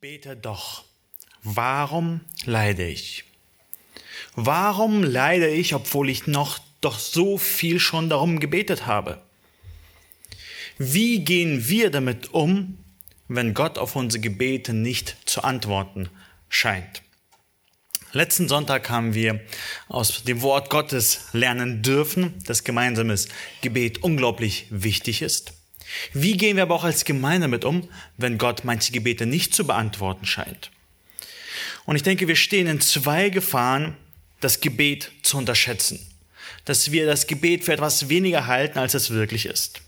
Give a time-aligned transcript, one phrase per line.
[0.00, 0.84] bete doch,
[1.42, 3.24] warum leide ich?
[4.34, 9.20] Warum leide ich, obwohl ich noch doch so viel schon darum gebetet habe?
[10.78, 12.78] Wie gehen wir damit um,
[13.28, 16.08] wenn Gott auf unsere Gebete nicht zu antworten
[16.48, 17.02] scheint?
[18.12, 19.42] Letzten Sonntag haben wir
[19.88, 23.28] aus dem Wort Gottes lernen dürfen, dass gemeinsames
[23.60, 25.59] Gebet unglaublich wichtig ist.
[26.12, 29.66] Wie gehen wir aber auch als Gemeinde damit um, wenn Gott manche Gebete nicht zu
[29.66, 30.70] beantworten scheint?
[31.84, 33.96] Und ich denke, wir stehen in zwei Gefahren,
[34.40, 36.06] das Gebet zu unterschätzen.
[36.64, 39.80] Dass wir das Gebet für etwas weniger halten, als es wirklich ist.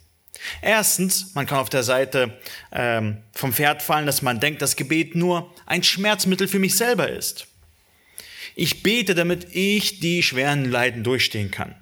[0.61, 2.39] Erstens, man kann auf der Seite
[2.73, 7.09] ähm, vom Pferd fallen, dass man denkt, das Gebet nur ein Schmerzmittel für mich selber
[7.09, 7.47] ist.
[8.55, 11.75] Ich bete, damit ich die schweren Leiden durchstehen kann.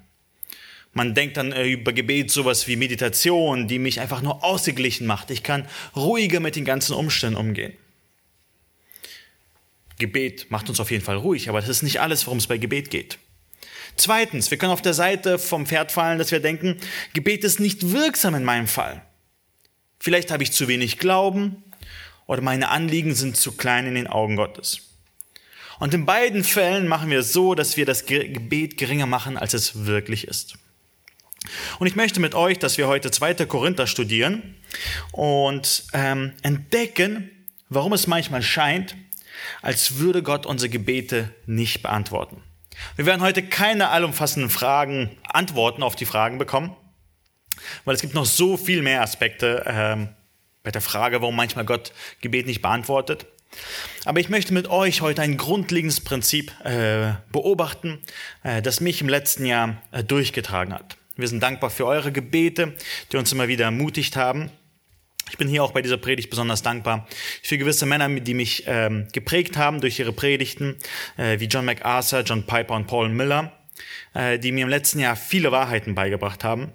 [0.93, 5.31] Man denkt dann äh, über Gebet sowas wie Meditation, die mich einfach nur ausgeglichen macht.
[5.31, 7.73] Ich kann ruhiger mit den ganzen Umständen umgehen.
[9.97, 12.57] Gebet macht uns auf jeden Fall ruhig, aber das ist nicht alles, worum es bei
[12.57, 13.19] Gebet geht.
[13.95, 16.77] Zweitens, wir können auf der Seite vom Pferd fallen, dass wir denken,
[17.13, 19.03] Gebet ist nicht wirksam in meinem Fall.
[19.99, 21.63] Vielleicht habe ich zu wenig Glauben
[22.25, 24.89] oder meine Anliegen sind zu klein in den Augen Gottes.
[25.79, 29.53] Und in beiden Fällen machen wir es so, dass wir das Gebet geringer machen, als
[29.53, 30.55] es wirklich ist.
[31.79, 33.45] Und ich möchte mit euch, dass wir heute 2.
[33.45, 34.55] Korinther studieren
[35.11, 37.29] und ähm, entdecken,
[37.69, 38.95] warum es manchmal scheint,
[39.61, 42.43] als würde Gott unsere Gebete nicht beantworten.
[42.95, 46.75] Wir werden heute keine allumfassenden Fragen, Antworten auf die Fragen bekommen,
[47.85, 50.09] weil es gibt noch so viel mehr Aspekte ähm,
[50.63, 53.25] bei der Frage, warum manchmal Gott Gebet nicht beantwortet.
[54.05, 57.99] Aber ich möchte mit euch heute ein grundlegendes Prinzip äh, beobachten,
[58.43, 60.97] äh, das mich im letzten Jahr äh, durchgetragen hat.
[61.17, 62.73] Wir sind dankbar für eure Gebete,
[63.11, 64.49] die uns immer wieder ermutigt haben.
[65.29, 67.07] Ich bin hier auch bei dieser Predigt besonders dankbar
[67.41, 70.77] für gewisse Männer, die mich ähm, geprägt haben durch ihre Predigten,
[71.17, 73.51] äh, wie John MacArthur, John Piper und Paul Miller,
[74.13, 76.73] äh, die mir im letzten Jahr viele Wahrheiten beigebracht haben.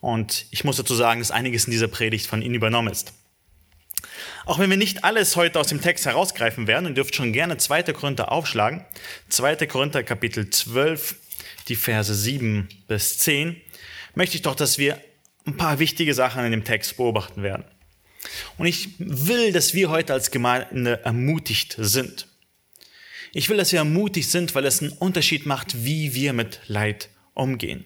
[0.00, 3.12] Und ich muss dazu sagen, dass einiges in dieser Predigt von ihnen übernommen ist.
[4.46, 7.58] Auch wenn wir nicht alles heute aus dem Text herausgreifen werden, und dürft schon gerne
[7.58, 7.82] 2.
[7.92, 8.84] Korinther aufschlagen.
[9.28, 9.66] 2.
[9.66, 11.16] Korinther Kapitel 12,
[11.68, 13.60] die Verse 7 bis 10
[14.18, 15.00] möchte ich doch, dass wir
[15.46, 17.64] ein paar wichtige Sachen in dem Text beobachten werden.
[18.58, 22.26] Und ich will, dass wir heute als Gemeinde ermutigt sind.
[23.32, 27.10] Ich will, dass wir ermutigt sind, weil es einen Unterschied macht, wie wir mit Leid
[27.34, 27.84] umgehen.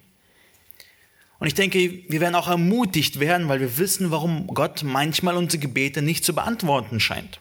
[1.38, 1.78] Und ich denke,
[2.08, 6.34] wir werden auch ermutigt werden, weil wir wissen, warum Gott manchmal unsere Gebete nicht zu
[6.34, 7.40] beantworten scheint.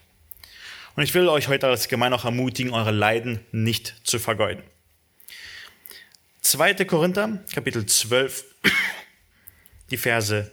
[0.97, 4.63] Und ich will euch heute als Gemeinde auch ermutigen, eure Leiden nicht zu vergeuden.
[6.41, 6.73] 2.
[6.83, 8.50] Korinther, Kapitel 12,
[9.89, 10.51] die Verse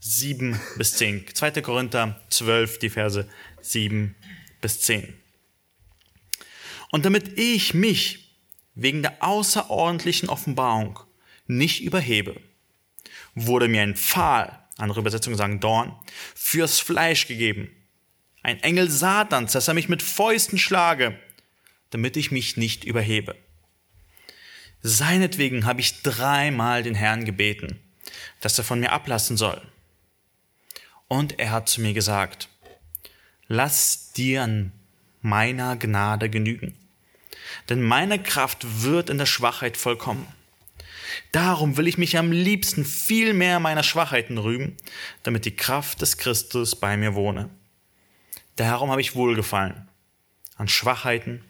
[0.00, 1.34] 7 bis 10.
[1.34, 1.50] 2.
[1.62, 3.28] Korinther 12, die Verse
[3.60, 4.14] 7
[4.60, 5.14] bis 10.
[6.90, 8.36] Und damit ich mich
[8.74, 11.00] wegen der außerordentlichen Offenbarung
[11.46, 12.40] nicht überhebe,
[13.34, 15.94] wurde mir ein Pfahl, andere Übersetzungen sagen Dorn,
[16.34, 17.70] fürs Fleisch gegeben.
[18.42, 21.18] Ein Engel Satans, dass er mich mit Fäusten schlage,
[21.90, 23.36] damit ich mich nicht überhebe.
[24.82, 27.80] Seinetwegen habe ich dreimal den Herrn gebeten,
[28.40, 29.60] dass er von mir ablassen soll.
[31.08, 32.48] Und er hat zu mir gesagt,
[33.48, 34.72] lass dir an
[35.20, 36.76] meiner Gnade genügen,
[37.68, 40.26] denn meine Kraft wird in der Schwachheit vollkommen.
[41.32, 44.76] Darum will ich mich am liebsten viel mehr meiner Schwachheiten rühmen,
[45.22, 47.50] damit die Kraft des Christus bei mir wohne.
[48.56, 49.88] Darum habe ich Wohlgefallen
[50.58, 51.44] an Schwachheiten,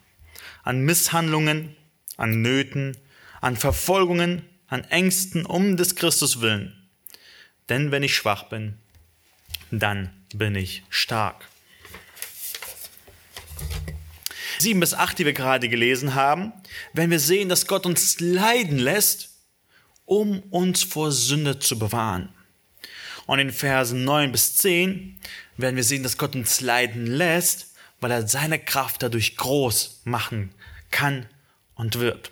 [0.63, 1.75] an Misshandlungen,
[2.15, 2.95] an Nöten,
[3.41, 6.89] an Verfolgungen, an Ängsten um des Christus willen.
[7.69, 8.77] Denn wenn ich schwach bin,
[9.71, 11.47] dann bin ich stark.
[14.57, 16.51] Sieben bis acht, die wir gerade gelesen haben,
[16.93, 19.29] wenn wir sehen, dass Gott uns leiden lässt,
[20.05, 22.29] um uns vor Sünde zu bewahren.
[23.25, 25.19] Und in Versen neun bis zehn
[25.55, 30.51] werden wir sehen, dass Gott uns leiden lässt, weil er seine Kraft dadurch groß machen
[30.89, 31.27] kann
[31.75, 32.31] und wird.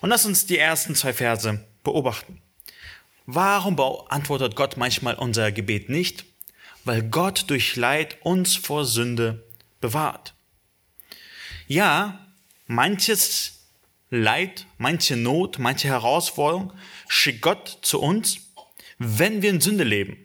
[0.00, 2.40] Und lass uns die ersten zwei Verse beobachten.
[3.26, 6.24] Warum beantwortet Gott manchmal unser Gebet nicht?
[6.84, 9.44] Weil Gott durch Leid uns vor Sünde
[9.80, 10.34] bewahrt.
[11.68, 12.26] Ja,
[12.66, 13.60] manches
[14.10, 16.72] Leid, manche Not, manche Herausforderung
[17.08, 18.38] schickt Gott zu uns,
[18.98, 20.16] wenn wir in Sünde leben.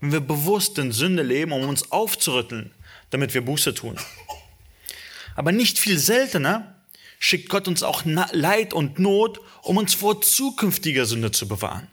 [0.00, 2.72] Wenn wir bewusst in Sünde leben, um uns aufzurütteln,
[3.10, 3.98] damit wir Buße tun.
[5.34, 6.81] Aber nicht viel seltener
[7.22, 11.86] schickt Gott uns auch Leid und Not, um uns vor zukünftiger Sünde zu bewahren.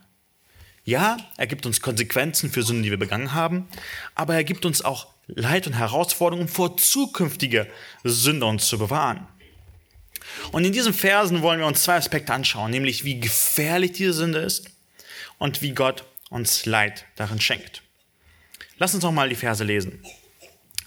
[0.85, 3.67] Ja, er gibt uns Konsequenzen für Sünden, die wir begangen haben,
[4.15, 7.67] aber er gibt uns auch Leid und Herausforderungen vor zukünftige
[8.03, 9.27] Sünder uns zu bewahren.
[10.51, 14.39] Und in diesen Versen wollen wir uns zwei Aspekte anschauen, nämlich wie gefährlich diese Sünde
[14.39, 14.71] ist
[15.37, 17.83] und wie Gott uns Leid darin schenkt.
[18.79, 20.03] Lass uns noch mal die Verse lesen.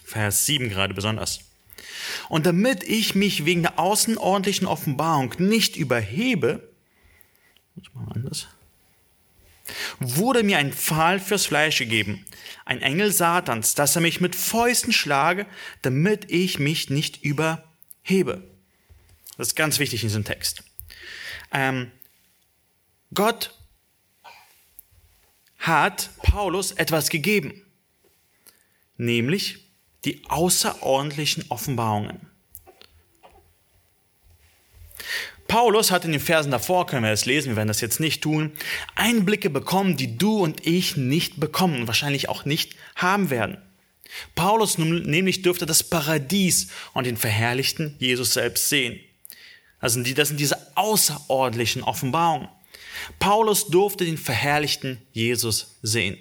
[0.03, 1.52] Vers 7 gerade besonders.
[2.29, 6.69] Und damit ich mich wegen der außerordentlichen Offenbarung nicht überhebe,
[8.15, 8.49] anders,
[10.01, 12.25] wurde mir ein Pfahl fürs Fleisch gegeben,
[12.65, 15.47] ein Engel Satans, dass er mich mit Fäusten schlage,
[15.83, 18.43] damit ich mich nicht überhebe.
[19.37, 20.63] Das ist ganz wichtig in diesem Text.
[21.53, 21.91] Ähm,
[23.15, 23.55] Gott
[25.59, 27.63] hat Paulus etwas gegeben,
[28.97, 29.62] nämlich
[30.05, 32.33] die außerordentlichen Offenbarungen.
[35.49, 38.23] Paulus hat in den Versen davor, können wir das lesen, wir werden das jetzt nicht
[38.23, 38.53] tun,
[38.95, 43.59] Einblicke bekommen, die du und ich nicht bekommen und wahrscheinlich auch nicht haben werden.
[44.35, 49.01] Paulus nämlich dürfte das Paradies und den verherrlichten Jesus selbst sehen.
[49.79, 52.49] Also das sind diese außerordentlichen Offenbarungen.
[53.19, 56.17] Paulus durfte den verherrlichten Jesus sehen.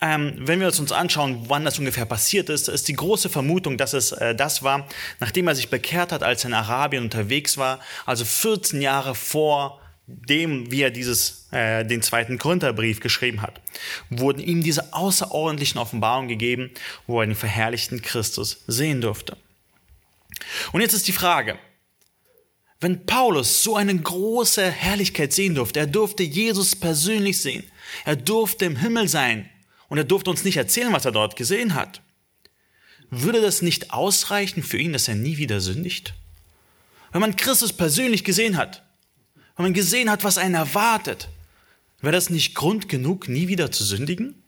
[0.00, 3.92] Ähm, wenn wir uns anschauen, wann das ungefähr passiert ist, ist die große Vermutung, dass
[3.92, 4.86] es äh, das war,
[5.20, 9.80] nachdem er sich bekehrt hat, als er in Arabien unterwegs war, also 14 Jahre vor
[10.06, 13.60] dem, wie er dieses, äh, den zweiten Korintherbrief geschrieben hat,
[14.08, 16.70] wurden ihm diese außerordentlichen Offenbarungen gegeben,
[17.06, 19.36] wo er den verherrlichten Christus sehen durfte.
[20.72, 21.58] Und jetzt ist die Frage,
[22.80, 27.64] wenn Paulus so eine große Herrlichkeit sehen durfte, er durfte Jesus persönlich sehen,
[28.04, 29.50] er durfte im Himmel sein
[29.90, 32.00] und er durfte uns nicht erzählen, was er dort gesehen hat,
[33.10, 36.14] würde das nicht ausreichen für ihn, dass er nie wieder sündigt?
[37.12, 38.84] Wenn man Christus persönlich gesehen hat,
[39.56, 41.28] wenn man gesehen hat, was einen erwartet,
[42.00, 44.40] wäre das nicht Grund genug, nie wieder zu sündigen?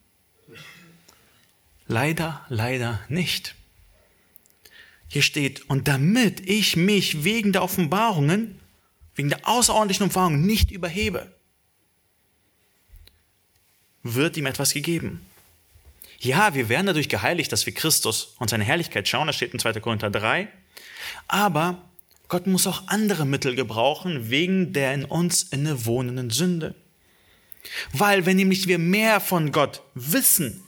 [1.89, 3.57] Leider, leider nicht.
[5.09, 8.61] Hier steht, und damit ich mich wegen der Offenbarungen,
[9.17, 11.35] wegen der außerordentlichen Offenbarungen nicht überhebe,
[14.05, 15.21] wird ihm etwas gegeben.
[16.23, 19.59] Ja, wir werden dadurch geheiligt, dass wir Christus und seine Herrlichkeit schauen, das steht in
[19.59, 19.81] 2.
[19.81, 20.47] Korinther 3.
[21.27, 21.83] Aber
[22.29, 26.77] Gott muss auch andere Mittel gebrauchen wegen der in uns innewohnenden Sünde.
[27.93, 30.63] Weil wenn nämlich wir mehr von Gott wissen,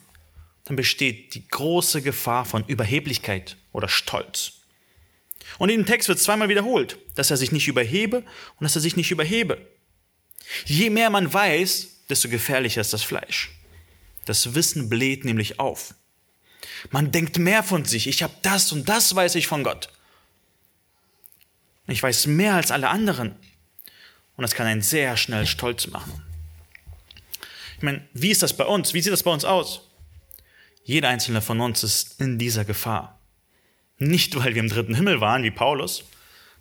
[0.64, 4.54] dann besteht die große Gefahr von Überheblichkeit oder Stolz.
[5.58, 8.82] Und in dem Text wird zweimal wiederholt, dass er sich nicht überhebe und dass er
[8.82, 9.64] sich nicht überhebe.
[10.64, 13.53] Je mehr man weiß, desto gefährlicher ist das Fleisch.
[14.24, 15.94] Das Wissen bläht nämlich auf.
[16.90, 18.06] Man denkt mehr von sich.
[18.06, 19.90] Ich habe das und das weiß ich von Gott.
[21.86, 23.36] Ich weiß mehr als alle anderen.
[24.36, 26.22] Und das kann einen sehr schnell stolz machen.
[27.76, 28.94] Ich meine, wie ist das bei uns?
[28.94, 29.82] Wie sieht das bei uns aus?
[30.84, 33.18] Jeder einzelne von uns ist in dieser Gefahr.
[33.98, 36.04] Nicht, weil wir im dritten Himmel waren, wie Paulus,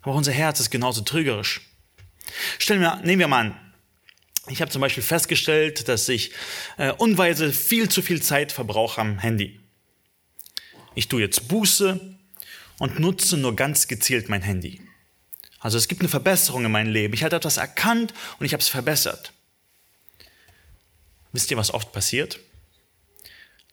[0.02, 1.62] aber unser Herz ist genauso trügerisch.
[2.58, 3.60] Stellen wir, nehmen wir mal an,
[4.48, 6.32] ich habe zum Beispiel festgestellt, dass ich
[6.76, 9.60] äh, unweise viel zu viel Zeit verbrauche am Handy.
[10.94, 12.16] Ich tue jetzt Buße
[12.78, 14.80] und nutze nur ganz gezielt mein Handy.
[15.60, 17.14] Also es gibt eine Verbesserung in meinem Leben.
[17.14, 19.32] Ich habe etwas erkannt und ich habe es verbessert.
[21.32, 22.38] Wisst ihr, was oft passiert?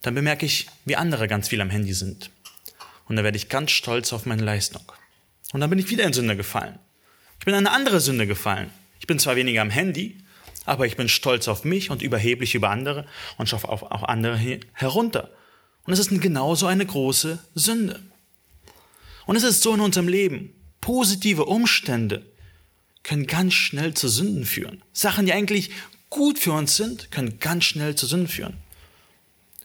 [0.01, 2.31] Dann bemerke ich, wie andere ganz viel am Handy sind.
[3.07, 4.89] Und dann werde ich ganz stolz auf meine Leistung.
[5.51, 6.79] Und dann bin ich wieder in Sünde gefallen.
[7.39, 8.71] Ich bin in eine andere Sünde gefallen.
[8.99, 10.23] Ich bin zwar weniger am Handy,
[10.71, 13.05] aber ich bin stolz auf mich und überheblich über andere
[13.37, 14.39] und schaue auf, auf andere
[14.71, 15.29] herunter.
[15.83, 17.99] Und es ist genauso eine große Sünde.
[19.25, 20.53] Und es ist so in unserem Leben.
[20.79, 22.25] Positive Umstände
[23.03, 24.81] können ganz schnell zu Sünden führen.
[24.93, 25.71] Sachen, die eigentlich
[26.09, 28.55] gut für uns sind, können ganz schnell zu Sünden führen.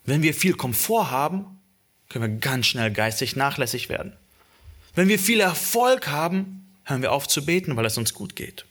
[0.04, 1.60] Wenn wir viel Komfort haben,
[2.08, 4.12] können wir ganz schnell geistig nachlässig werden.
[4.96, 8.64] Wenn wir viel Erfolg haben, hören wir auf zu beten, weil es uns gut geht.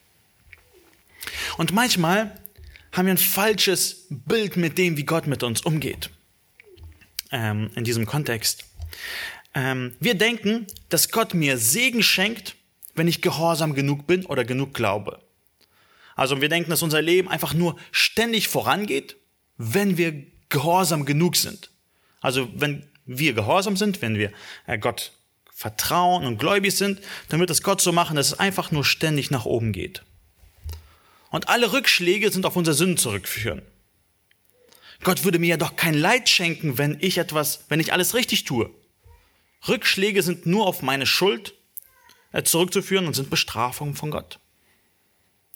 [1.58, 2.40] Und manchmal
[2.92, 6.10] haben wir ein falsches Bild mit dem, wie Gott mit uns umgeht.
[7.32, 8.66] Ähm, in diesem Kontext.
[9.54, 12.56] Ähm, wir denken, dass Gott mir Segen schenkt,
[12.94, 15.22] wenn ich gehorsam genug bin oder genug glaube.
[16.16, 19.18] Also wir denken, dass unser Leben einfach nur ständig vorangeht,
[19.58, 21.70] wenn wir gehorsam genug sind.
[22.22, 24.32] Also wenn wir gehorsam sind, wenn wir
[24.66, 25.12] äh, Gott
[25.54, 29.32] vertrauen und gläubig sind, dann wird es Gott so machen, dass es einfach nur ständig
[29.32, 30.04] nach oben geht.
[31.36, 33.62] Und alle Rückschläge sind auf unsere Sünden zurückführen.
[35.04, 38.46] Gott würde mir ja doch kein Leid schenken, wenn ich etwas, wenn ich alles richtig
[38.46, 38.70] tue.
[39.68, 41.54] Rückschläge sind nur auf meine Schuld
[42.32, 44.40] äh, zurückzuführen und sind Bestrafungen von Gott.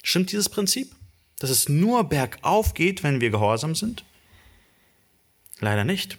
[0.03, 0.93] Stimmt dieses Prinzip?
[1.39, 4.03] dass es nur bergauf geht, wenn wir gehorsam sind?
[5.59, 6.17] Leider nicht.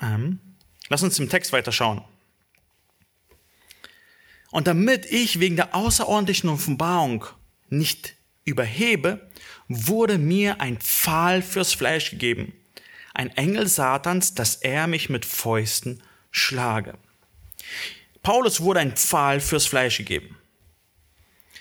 [0.00, 0.38] Ähm,
[0.88, 2.02] lass uns im Text weiter schauen.
[4.50, 7.24] Und damit ich wegen der außerordentlichen Offenbarung
[7.72, 9.28] nicht überhebe,
[9.68, 12.52] wurde mir ein Pfahl fürs Fleisch gegeben,
[13.14, 16.94] ein Engel Satans, dass er mich mit Fäusten schlage.
[18.22, 20.36] Paulus wurde ein Pfahl fürs Fleisch gegeben.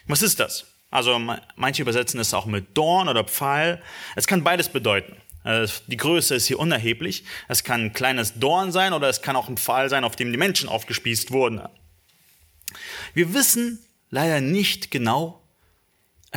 [0.05, 0.65] Was ist das?
[0.89, 1.19] Also
[1.55, 3.81] manche übersetzen es auch mit Dorn oder Pfahl.
[4.15, 5.17] Es kann beides bedeuten.
[5.43, 7.25] Äh, die Größe ist hier unerheblich.
[7.47, 10.31] Es kann ein kleines Dorn sein oder es kann auch ein Pfahl sein, auf dem
[10.31, 11.61] die Menschen aufgespießt wurden.
[13.13, 15.41] Wir wissen leider nicht genau,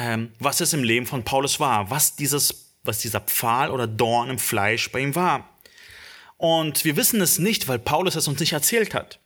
[0.00, 4.30] ähm, was es im Leben von Paulus war, was, dieses, was dieser Pfahl oder Dorn
[4.30, 5.48] im Fleisch bei ihm war.
[6.38, 9.18] Und wir wissen es nicht, weil Paulus es uns nicht erzählt hat.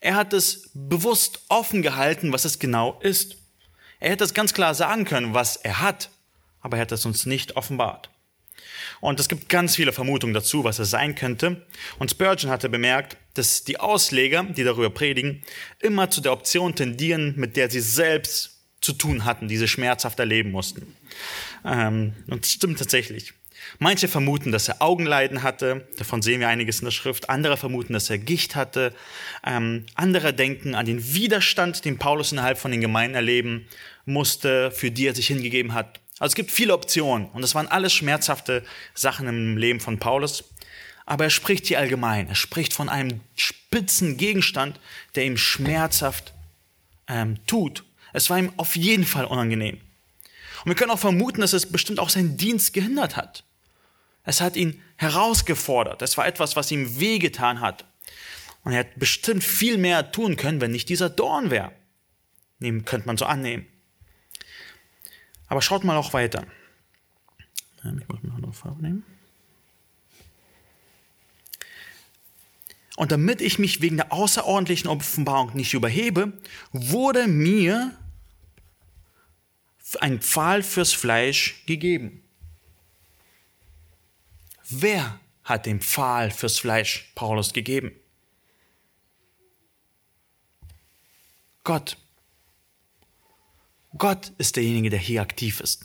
[0.00, 3.36] Er hat es bewusst offen gehalten, was es genau ist.
[4.00, 6.10] Er hätte es ganz klar sagen können, was er hat,
[6.60, 8.10] aber er hat es uns nicht offenbart.
[9.00, 11.64] Und es gibt ganz viele Vermutungen dazu, was es sein könnte.
[12.00, 15.44] Und Spurgeon hatte bemerkt, dass die Ausleger, die darüber predigen,
[15.78, 18.51] immer zu der Option tendieren, mit der sie selbst
[18.82, 20.94] zu tun hatten, die sie schmerzhaft erleben mussten.
[21.64, 23.32] Ähm, und das stimmt tatsächlich.
[23.78, 27.30] Manche vermuten, dass er Augenleiden hatte, davon sehen wir einiges in der Schrift.
[27.30, 28.92] Andere vermuten, dass er Gicht hatte.
[29.46, 33.66] Ähm, andere denken an den Widerstand, den Paulus innerhalb von den Gemeinden erleben
[34.04, 36.00] musste, für die er sich hingegeben hat.
[36.18, 40.44] Also es gibt viele Optionen und das waren alles schmerzhafte Sachen im Leben von Paulus.
[41.06, 42.28] Aber er spricht hier allgemein.
[42.28, 44.78] Er spricht von einem spitzen Gegenstand,
[45.14, 46.32] der ihm schmerzhaft
[47.08, 47.84] ähm, tut.
[48.12, 49.80] Es war ihm auf jeden Fall unangenehm.
[50.64, 53.44] Und wir können auch vermuten, dass es bestimmt auch seinen Dienst gehindert hat.
[54.24, 56.02] Es hat ihn herausgefordert.
[56.02, 57.84] Es war etwas, was ihm wehgetan hat.
[58.62, 61.72] Und er hätte bestimmt viel mehr tun können, wenn nicht dieser Dorn wäre.
[62.60, 63.66] Nehmen könnte man so annehmen.
[65.48, 66.46] Aber schaut mal auch weiter.
[67.78, 69.02] Ich muss eine andere Farbe.
[72.96, 76.32] Und damit ich mich wegen der außerordentlichen Offenbarung nicht überhebe,
[76.72, 77.98] wurde mir
[80.00, 82.22] ein Pfahl fürs Fleisch gegeben.
[84.68, 87.92] Wer hat den Pfahl fürs Fleisch Paulus gegeben?
[91.64, 91.96] Gott.
[93.96, 95.84] Gott ist derjenige, der hier aktiv ist.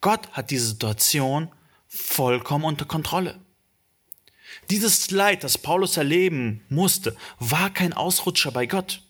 [0.00, 1.50] Gott hat diese Situation
[1.88, 3.40] vollkommen unter Kontrolle.
[4.70, 9.02] Dieses Leid, das Paulus erleben musste, war kein Ausrutscher bei Gott.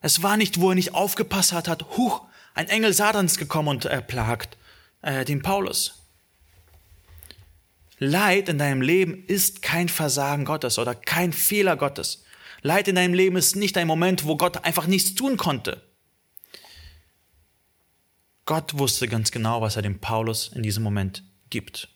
[0.00, 3.84] Es war nicht, wo er nicht aufgepasst hat, hat, huch, ein Engel Satans gekommen und
[3.84, 4.56] erplagt
[5.02, 5.98] äh, den Paulus.
[7.98, 12.24] Leid in deinem Leben ist kein Versagen Gottes oder kein Fehler Gottes.
[12.62, 15.82] Leid in deinem Leben ist nicht ein Moment, wo Gott einfach nichts tun konnte.
[18.44, 21.88] Gott wusste ganz genau, was er dem Paulus in diesem Moment gibt.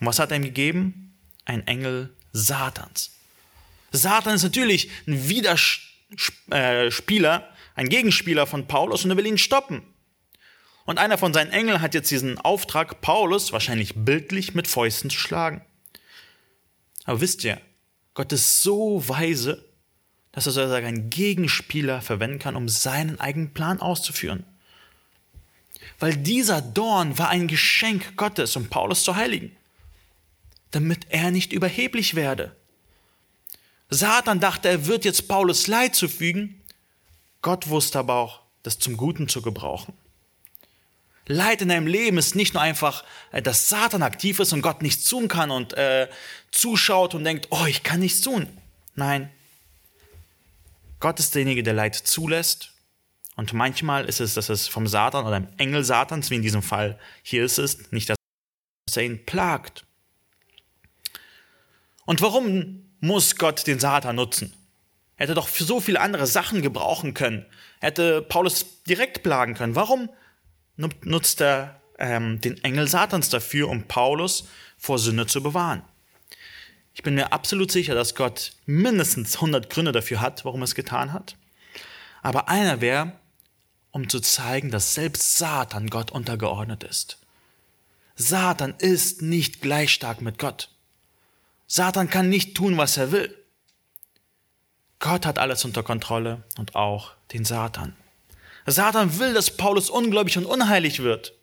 [0.00, 1.14] Und was hat er ihm gegeben?
[1.44, 3.12] Ein Engel Satans.
[3.90, 9.82] Satan ist natürlich ein Widerspieler, ein Gegenspieler von Paulus und er will ihn stoppen.
[10.84, 15.18] Und einer von seinen Engeln hat jetzt diesen Auftrag, Paulus wahrscheinlich bildlich mit Fäusten zu
[15.18, 15.62] schlagen.
[17.04, 17.60] Aber wisst ihr,
[18.14, 19.64] Gott ist so weise,
[20.32, 24.44] dass er sozusagen einen Gegenspieler verwenden kann, um seinen eigenen Plan auszuführen.
[25.98, 29.54] Weil dieser Dorn war ein Geschenk Gottes, um Paulus zu heiligen,
[30.70, 32.56] damit er nicht überheblich werde.
[33.90, 36.61] Satan dachte, er wird jetzt Paulus Leid zufügen.
[37.42, 39.94] Gott wusste aber auch, das zum Guten zu gebrauchen.
[41.26, 44.82] Leid in deinem Leben ist nicht nur einfach, äh, dass Satan aktiv ist und Gott
[44.82, 46.08] nichts tun kann und äh,
[46.50, 48.48] zuschaut und denkt, oh, ich kann nichts tun.
[48.94, 49.30] Nein,
[51.02, 52.70] Gott ist derjenige, der Leid zulässt.
[53.34, 56.62] Und manchmal ist es, dass es vom Satan oder einem Engel Satans, wie in diesem
[56.62, 58.16] Fall hier ist es, nicht, dass
[58.94, 59.84] er ihn plagt.
[62.04, 64.54] Und warum muss Gott den Satan nutzen?
[65.22, 67.46] Er hätte doch für so viele andere Sachen gebrauchen können.
[67.78, 69.76] Er hätte Paulus direkt plagen können.
[69.76, 70.10] Warum
[70.76, 75.84] nutzt er ähm, den Engel Satans dafür, um Paulus vor Sünde zu bewahren?
[76.92, 80.74] Ich bin mir absolut sicher, dass Gott mindestens 100 Gründe dafür hat, warum er es
[80.74, 81.36] getan hat.
[82.22, 83.12] Aber einer wäre,
[83.92, 87.18] um zu zeigen, dass selbst Satan Gott untergeordnet ist.
[88.16, 90.68] Satan ist nicht gleich stark mit Gott.
[91.68, 93.38] Satan kann nicht tun, was er will.
[95.02, 97.96] Gott hat alles unter Kontrolle und auch den Satan.
[98.66, 101.34] Satan will, dass Paulus ungläubig und unheilig wird.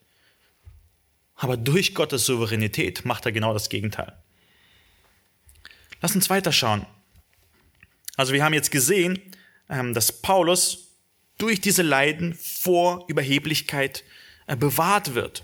[1.36, 4.16] Aber durch Gottes Souveränität macht er genau das Gegenteil.
[6.00, 6.86] Lass uns weiterschauen.
[8.16, 9.22] Also wir haben jetzt gesehen,
[9.68, 10.88] ähm, dass Paulus
[11.38, 14.06] durch diese Leiden vor Überheblichkeit
[14.48, 15.44] bewahrt wird.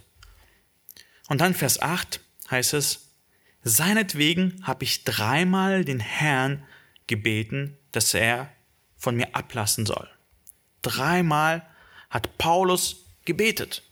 [1.27, 3.09] Und dann Vers 8 heißt es,
[3.63, 6.63] seinetwegen habe ich dreimal den Herrn
[7.07, 8.49] gebeten, dass er
[8.97, 10.09] von mir ablassen soll.
[10.81, 11.65] Dreimal
[12.09, 13.83] hat Paulus gebetet.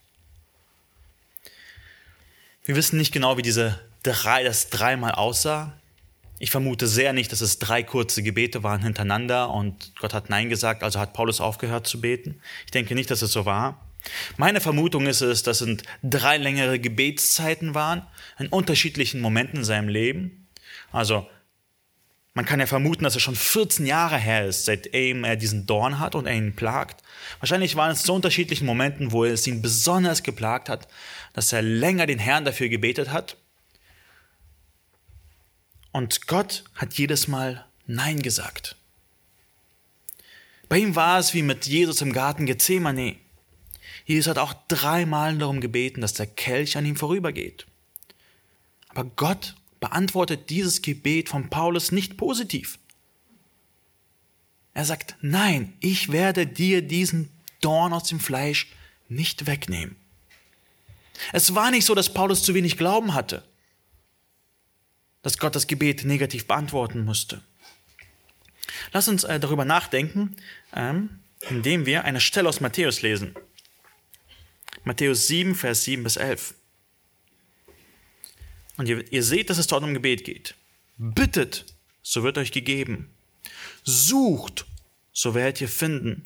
[2.65, 5.73] Wir wissen nicht genau, wie diese drei, das dreimal aussah.
[6.39, 10.49] Ich vermute sehr nicht, dass es drei kurze Gebete waren hintereinander und Gott hat Nein
[10.49, 12.39] gesagt, also hat Paulus aufgehört zu beten.
[12.65, 13.85] Ich denke nicht, dass es so war.
[14.37, 18.05] Meine Vermutung ist es, dass es drei längere Gebetszeiten waren,
[18.37, 20.47] in unterschiedlichen Momenten in seinem Leben.
[20.91, 21.27] Also
[22.33, 25.99] man kann ja vermuten, dass es schon 14 Jahre her ist, seitdem er diesen Dorn
[25.99, 27.03] hat und er ihn plagt.
[27.39, 30.87] Wahrscheinlich waren es zu unterschiedlichen Momenten, wo es ihn besonders geplagt hat,
[31.33, 33.37] dass er länger den Herrn dafür gebetet hat.
[35.91, 38.77] Und Gott hat jedes Mal Nein gesagt.
[40.69, 43.17] Bei ihm war es wie mit Jesus im Garten Gethsemane.
[44.05, 47.67] Jesus hat auch dreimal darum gebeten, dass der Kelch an ihm vorübergeht.
[48.89, 52.79] Aber Gott beantwortet dieses Gebet von Paulus nicht positiv.
[54.73, 58.71] Er sagt, nein, ich werde dir diesen Dorn aus dem Fleisch
[59.09, 59.97] nicht wegnehmen.
[61.33, 63.43] Es war nicht so, dass Paulus zu wenig Glauben hatte,
[65.21, 67.41] dass Gott das Gebet negativ beantworten musste.
[68.93, 70.37] Lass uns äh, darüber nachdenken,
[70.73, 73.35] ähm, indem wir eine Stelle aus Matthäus lesen.
[74.85, 76.55] Matthäus 7, Vers 7 bis 11.
[78.77, 80.55] Und ihr, ihr seht, dass es dort um Gebet geht.
[80.97, 81.65] Bittet,
[82.01, 83.09] so wird euch gegeben.
[83.83, 84.65] Sucht,
[85.11, 86.25] so werdet ihr finden.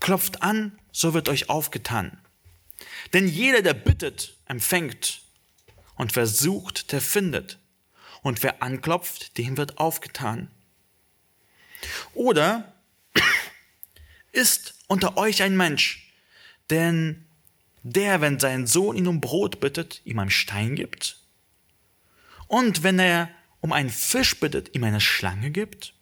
[0.00, 2.18] Klopft an, so wird euch aufgetan.
[3.12, 5.22] Denn jeder, der bittet, empfängt.
[5.96, 7.58] Und wer sucht, der findet.
[8.22, 10.50] Und wer anklopft, dem wird aufgetan.
[12.14, 12.72] Oder
[14.32, 16.12] ist unter euch ein Mensch,
[16.70, 17.24] denn
[17.82, 21.18] der, wenn sein Sohn ihn um Brot bittet, ihm einen Stein gibt?
[22.52, 23.30] Und wenn er
[23.62, 25.94] um einen Fisch bittet, ihm eine Schlange gibt?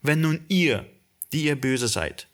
[0.00, 0.88] Wenn nun ihr,
[1.32, 2.28] die ihr böse seid,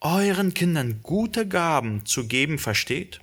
[0.00, 3.18] euren Kindern gute Gaben zu geben versteht,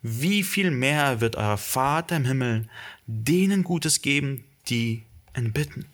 [0.00, 2.70] wie viel mehr wird euer Vater im Himmel
[3.06, 5.04] denen Gutes geben, die
[5.36, 5.84] ihn bitten?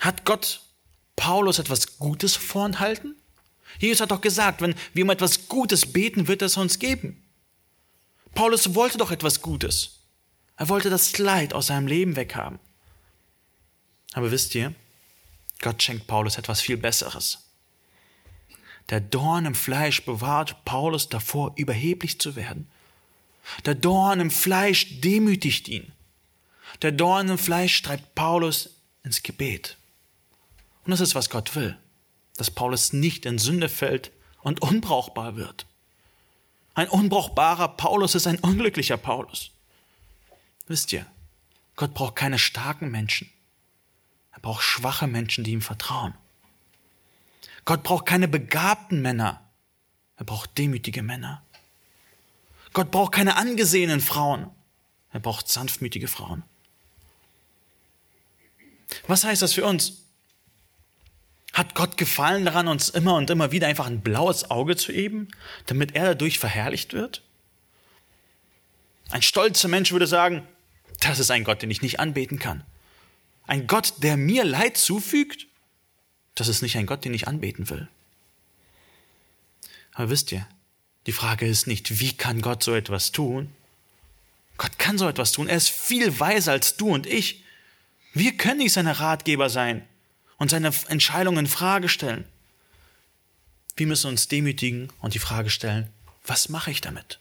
[0.00, 0.62] Hat Gott
[1.16, 3.14] Paulus etwas Gutes vorenthalten?
[3.78, 7.22] Jesus hat doch gesagt, wenn wir um etwas Gutes beten, wird er es uns geben.
[8.34, 10.00] Paulus wollte doch etwas Gutes.
[10.56, 12.58] Er wollte das Leid aus seinem Leben weghaben.
[14.12, 14.74] Aber wisst ihr,
[15.60, 17.38] Gott schenkt Paulus etwas viel Besseres.
[18.90, 22.68] Der Dorn im Fleisch bewahrt Paulus davor, überheblich zu werden.
[23.64, 25.92] Der Dorn im Fleisch demütigt ihn.
[26.82, 28.70] Der Dorn im Fleisch treibt Paulus
[29.02, 29.76] ins Gebet.
[30.84, 31.76] Und das ist, was Gott will
[32.36, 34.10] dass Paulus nicht in Sünde fällt
[34.42, 35.66] und unbrauchbar wird.
[36.74, 39.50] Ein unbrauchbarer Paulus ist ein unglücklicher Paulus.
[40.66, 41.06] Wisst ihr,
[41.76, 43.30] Gott braucht keine starken Menschen.
[44.32, 46.14] Er braucht schwache Menschen, die ihm vertrauen.
[47.64, 49.40] Gott braucht keine begabten Männer.
[50.16, 51.42] Er braucht demütige Männer.
[52.72, 54.50] Gott braucht keine angesehenen Frauen.
[55.12, 56.42] Er braucht sanftmütige Frauen.
[59.06, 60.03] Was heißt das für uns?
[61.54, 65.28] Hat Gott gefallen daran, uns immer und immer wieder einfach ein blaues Auge zu geben,
[65.66, 67.22] damit er dadurch verherrlicht wird?
[69.10, 70.46] Ein stolzer Mensch würde sagen,
[71.00, 72.64] das ist ein Gott, den ich nicht anbeten kann.
[73.46, 75.46] Ein Gott, der mir Leid zufügt,
[76.34, 77.88] das ist nicht ein Gott, den ich anbeten will.
[79.92, 80.48] Aber wisst ihr,
[81.06, 83.52] die Frage ist nicht, wie kann Gott so etwas tun?
[84.58, 85.48] Gott kann so etwas tun.
[85.48, 87.44] Er ist viel weiser als du und ich.
[88.12, 89.86] Wir können nicht seine Ratgeber sein
[90.38, 92.24] und seine Entscheidungen in Frage stellen.
[93.76, 95.90] Wir müssen uns demütigen und die Frage stellen,
[96.26, 97.18] was mache ich damit?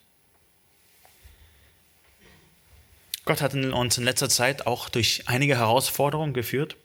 [3.25, 6.75] Gott hat uns in letzter Zeit auch durch einige Herausforderungen geführt.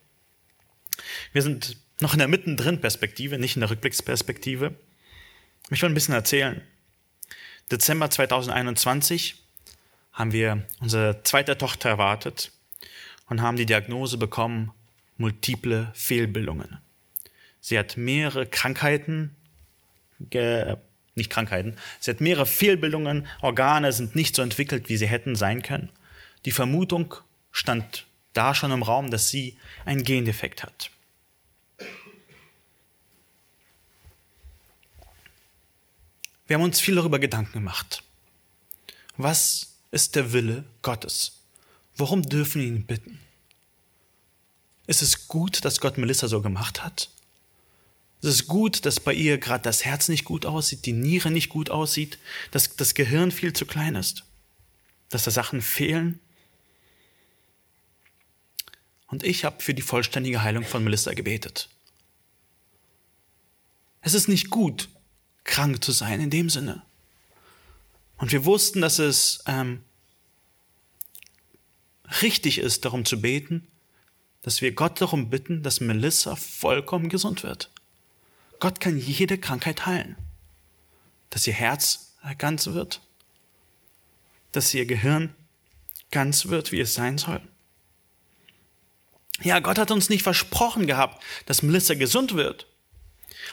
[1.32, 4.74] Wir sind noch in der mittendrin Perspektive, nicht in der Rückblicksperspektive.
[5.70, 6.62] Ich will ein bisschen erzählen.
[7.70, 9.42] Dezember 2021
[10.12, 12.52] haben wir unsere zweite Tochter erwartet
[13.28, 14.72] und haben die Diagnose bekommen,
[15.18, 16.78] multiple Fehlbildungen.
[17.61, 19.37] Sie hat mehrere Krankheiten,
[20.18, 25.62] nicht Krankheiten, sie hat mehrere Fehlbildungen, Organe sind nicht so entwickelt, wie sie hätten sein
[25.62, 25.90] können.
[26.44, 27.14] Die Vermutung
[27.52, 30.90] stand da schon im Raum, dass sie einen Gendefekt hat.
[36.46, 38.02] Wir haben uns viel darüber Gedanken gemacht.
[39.18, 41.42] Was ist der Wille Gottes?
[41.96, 43.20] Worum dürfen wir ihn bitten?
[44.88, 47.11] Ist es gut, dass Gott Melissa so gemacht hat?
[48.22, 51.51] Es ist gut, dass bei ihr gerade das Herz nicht gut aussieht, die Niere nicht
[51.51, 52.18] gut aussieht,
[52.53, 54.24] dass das Gehirn viel zu klein ist,
[55.11, 56.18] dass da Sachen fehlen.
[59.09, 61.68] Und ich habe für die vollständige Heilung von Melissa gebetet.
[64.01, 64.88] Es ist nicht gut,
[65.44, 66.83] krank zu sein in dem Sinne.
[68.16, 69.85] Und wir wussten, dass es ähm,
[72.22, 73.68] richtig ist, darum zu beten,
[74.42, 77.70] dass wir Gott darum bitten, dass Melissa vollkommen gesund wird.
[78.61, 80.16] Gott kann jede Krankheit heilen.
[81.31, 83.01] Dass ihr Herz ganz wird,
[84.53, 85.35] dass ihr Gehirn
[86.11, 87.40] ganz wird, wie es sein soll.
[89.40, 92.66] Ja, Gott hat uns nicht versprochen gehabt, dass Melissa gesund wird.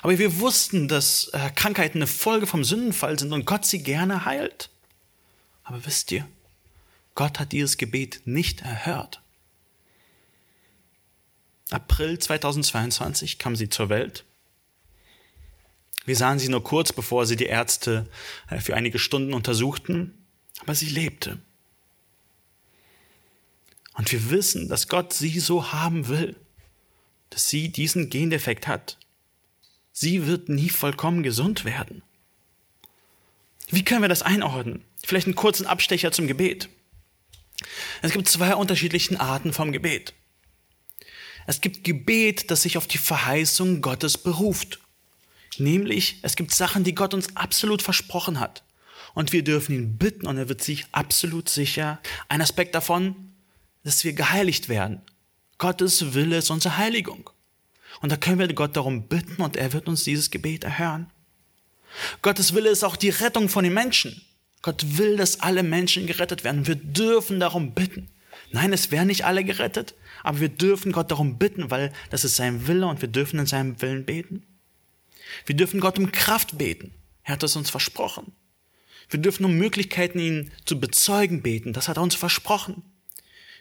[0.01, 4.25] Aber wir wussten, dass äh, Krankheiten eine Folge vom Sündenfall sind und Gott sie gerne
[4.25, 4.69] heilt.
[5.63, 6.27] Aber wisst ihr,
[7.13, 9.21] Gott hat dieses Gebet nicht erhört.
[11.71, 14.23] April 2022 kam sie zur Welt.
[16.05, 18.07] Wir sahen sie nur kurz, bevor sie die Ärzte
[18.49, 20.25] äh, für einige Stunden untersuchten,
[20.59, 21.39] aber sie lebte.
[23.95, 26.35] Und wir wissen, dass Gott sie so haben will,
[27.31, 28.97] dass sie diesen Gendefekt hat.
[29.91, 32.03] Sie wird nie vollkommen gesund werden.
[33.69, 34.83] Wie können wir das einordnen?
[35.03, 36.69] Vielleicht einen kurzen Abstecher zum Gebet.
[38.01, 40.13] Es gibt zwei unterschiedliche Arten vom Gebet.
[41.45, 44.79] Es gibt Gebet, das sich auf die Verheißung Gottes beruft.
[45.57, 48.63] Nämlich, es gibt Sachen, die Gott uns absolut versprochen hat.
[49.13, 51.99] Und wir dürfen ihn bitten und er wird sich absolut sicher.
[52.27, 53.15] Ein Aspekt davon,
[53.83, 55.01] dass wir geheiligt werden.
[55.57, 57.29] Gottes Wille ist unsere Heiligung.
[58.01, 61.09] Und da können wir Gott darum bitten und er wird uns dieses Gebet erhören.
[62.21, 64.21] Gottes Wille ist auch die Rettung von den Menschen.
[64.61, 66.67] Gott will, dass alle Menschen gerettet werden.
[66.67, 68.09] Wir dürfen darum bitten.
[68.51, 69.93] Nein, es werden nicht alle gerettet,
[70.25, 73.45] aber wir dürfen Gott darum bitten, weil das ist sein Wille und wir dürfen in
[73.45, 74.43] seinem Willen beten.
[75.45, 76.93] Wir dürfen Gott um Kraft beten.
[77.23, 78.31] Er hat es uns versprochen.
[79.09, 81.73] Wir dürfen um Möglichkeiten, ihn zu bezeugen beten.
[81.73, 82.83] Das hat er uns versprochen.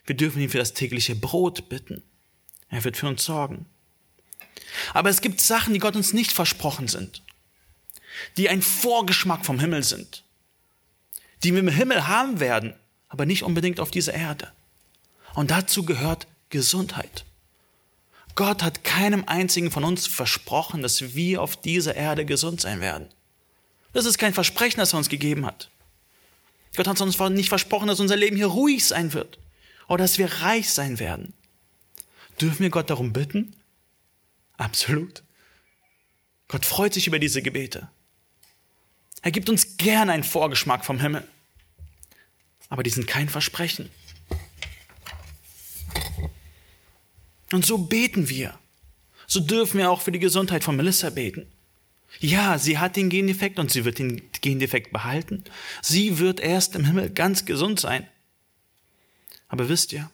[0.06, 2.02] Wir dürfen ihn für das tägliche Brot bitten.
[2.68, 3.66] Er wird für uns sorgen.
[4.92, 7.22] Aber es gibt Sachen, die Gott uns nicht versprochen sind,
[8.36, 10.24] die ein Vorgeschmack vom Himmel sind
[11.44, 12.74] die wir im Himmel haben werden,
[13.08, 14.50] aber nicht unbedingt auf dieser Erde.
[15.34, 17.24] Und dazu gehört Gesundheit.
[18.36, 23.08] Gott hat keinem einzigen von uns versprochen, dass wir auf dieser Erde gesund sein werden.
[23.92, 25.68] Das ist kein Versprechen, das er uns gegeben hat.
[26.76, 29.38] Gott hat uns nicht versprochen, dass unser Leben hier ruhig sein wird
[29.88, 31.32] oder dass wir reich sein werden.
[32.40, 33.56] Dürfen wir Gott darum bitten?
[34.56, 35.24] Absolut.
[36.46, 37.90] Gott freut sich über diese Gebete.
[39.22, 41.26] Er gibt uns gern einen Vorgeschmack vom Himmel
[42.74, 43.88] aber die sind kein Versprechen.
[47.54, 48.58] Und so beten wir.
[49.28, 51.46] So dürfen wir auch für die Gesundheit von Melissa beten.
[52.18, 55.44] Ja, sie hat den Gendefekt und sie wird den Gendefekt behalten.
[55.80, 58.08] Sie wird erst im Himmel ganz gesund sein.
[59.46, 60.10] Aber wisst ihr,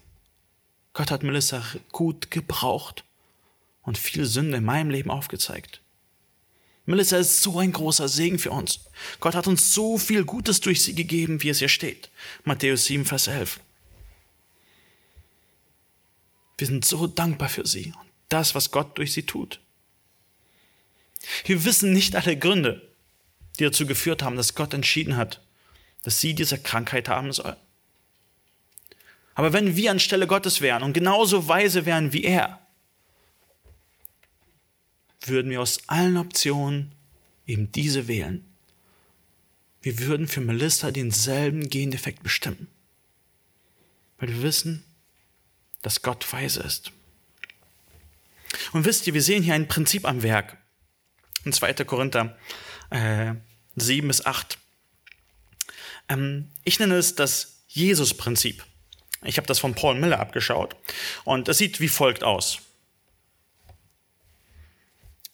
[0.93, 3.05] Gott hat Melissa gut gebraucht
[3.81, 5.81] und viel Sünde in meinem Leben aufgezeigt.
[6.85, 8.81] Melissa ist so ein großer Segen für uns.
[9.19, 12.11] Gott hat uns so viel Gutes durch sie gegeben, wie es hier steht.
[12.45, 13.61] Matthäus 7, Vers 11.
[16.61, 19.61] Wir sind so dankbar für sie und das, was Gott durch sie tut.
[21.47, 22.87] Wir wissen nicht alle Gründe,
[23.59, 25.41] die dazu geführt haben, dass Gott entschieden hat,
[26.03, 27.57] dass sie diese Krankheit haben soll.
[29.35, 32.61] Aber wenn wir anstelle Gottes wären und genauso weise wären wie er,
[35.23, 36.93] würden wir aus allen Optionen
[37.47, 38.45] eben diese wählen.
[39.81, 42.69] Wir würden für Melissa denselben Gendefekt bestimmen.
[44.19, 44.85] Weil wir wissen,
[45.83, 46.93] dass Gott weise ist.
[48.73, 50.57] Und wisst ihr, wir sehen hier ein Prinzip am Werk.
[51.45, 51.73] In 2.
[51.85, 52.37] Korinther
[52.91, 53.35] äh,
[53.77, 54.59] 7 bis 8.
[56.09, 58.65] Ähm, ich nenne es das Jesus-Prinzip.
[59.23, 60.77] Ich habe das von Paul Miller abgeschaut.
[61.25, 62.59] Und es sieht wie folgt aus.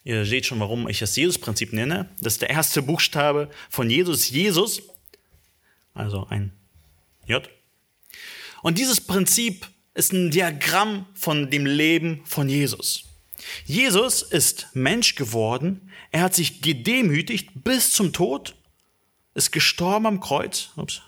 [0.05, 2.09] Ihr seht schon, warum ich das Jesus-Prinzip nenne.
[2.21, 4.83] Das ist der erste Buchstabe von Jesus, Jesus.
[5.95, 6.53] Also ein
[7.27, 7.49] J.
[8.63, 13.05] Und dieses Prinzip ist ein Diagramm von dem Leben von Jesus.
[13.65, 18.55] Jesus ist Mensch geworden, er hat sich gedemütigt bis zum Tod,
[19.35, 21.01] ist gestorben am Kreuz ups,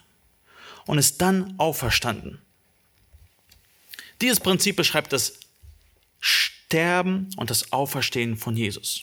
[0.87, 2.41] und ist dann auferstanden.
[4.23, 5.35] Dieses Prinzip beschreibt das
[6.19, 9.03] Sterben und das Auferstehen von Jesus.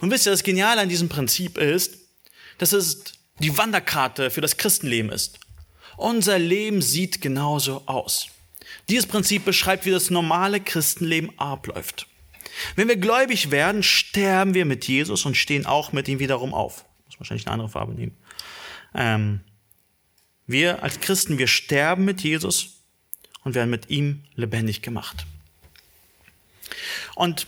[0.00, 1.98] Und wisst ihr, das Geniale an diesem Prinzip ist,
[2.58, 3.02] dass es
[3.40, 5.40] die Wanderkarte für das Christenleben ist.
[5.96, 8.28] Unser Leben sieht genauso aus.
[8.88, 12.06] Dieses Prinzip beschreibt, wie das normale Christenleben abläuft.
[12.76, 16.84] Wenn wir gläubig werden, sterben wir mit Jesus und stehen auch mit ihm wiederum auf.
[17.06, 18.16] Muss wahrscheinlich eine andere Farbe nehmen.
[18.94, 19.40] Ähm,
[20.46, 22.80] wir als Christen, wir sterben mit Jesus
[23.44, 25.26] und werden mit ihm lebendig gemacht.
[27.14, 27.46] Und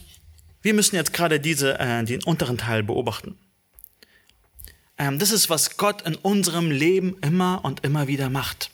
[0.63, 3.37] wir müssen jetzt gerade diese, äh, den unteren Teil beobachten.
[4.99, 8.71] Ähm, das ist, was Gott in unserem Leben immer und immer wieder macht.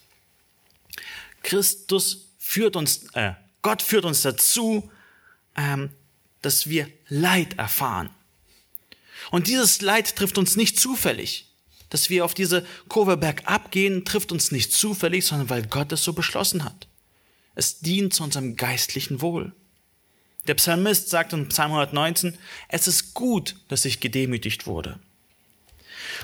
[1.41, 4.89] Christus führt uns, äh, Gott führt uns dazu,
[5.55, 5.91] ähm,
[6.41, 8.09] dass wir Leid erfahren.
[9.29, 11.45] Und dieses Leid trifft uns nicht zufällig.
[11.91, 16.03] Dass wir auf diese Kurve bergab gehen, trifft uns nicht zufällig, sondern weil Gott es
[16.03, 16.87] so beschlossen hat.
[17.53, 19.53] Es dient zu unserem geistlichen Wohl.
[20.47, 22.35] Der Psalmist sagt in Psalm 119,
[22.67, 24.99] es ist gut, dass ich gedemütigt wurde.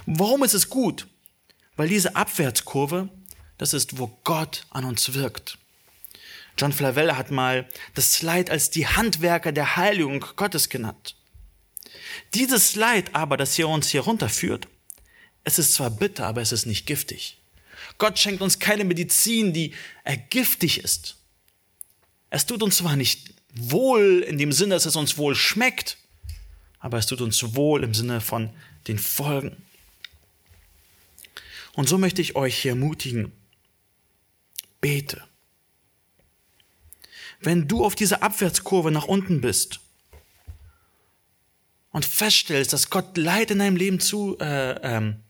[0.08, 1.06] Warum ist es gut?
[1.76, 3.10] Weil diese Abwärtskurve,
[3.60, 5.60] das ist, wo Gott an uns wirkt.
[6.58, 11.16] John Flavel hat mal das Leid als die Handwerker der Heiligung Gottes genannt.
[12.34, 14.68] Dieses Leid aber, das hier uns hier runterführt,
[15.44, 17.40] es ist zwar bitter, aber es ist nicht giftig.
[17.98, 21.18] Gott schenkt uns keine Medizin, die äh, giftig ist.
[22.30, 25.98] Es tut uns zwar nicht wohl in dem Sinne, dass es uns wohl schmeckt,
[26.80, 28.50] aber es tut uns wohl im Sinne von
[28.88, 29.56] den Folgen.
[31.74, 33.32] Und so möchte ich euch hier ermutigen,
[34.82, 35.24] bete.
[37.46, 39.80] Wenn du auf dieser Abwärtskurve nach unten bist
[41.92, 45.22] und feststellst, dass Gott Leid in deinem Leben zu äh, ähm,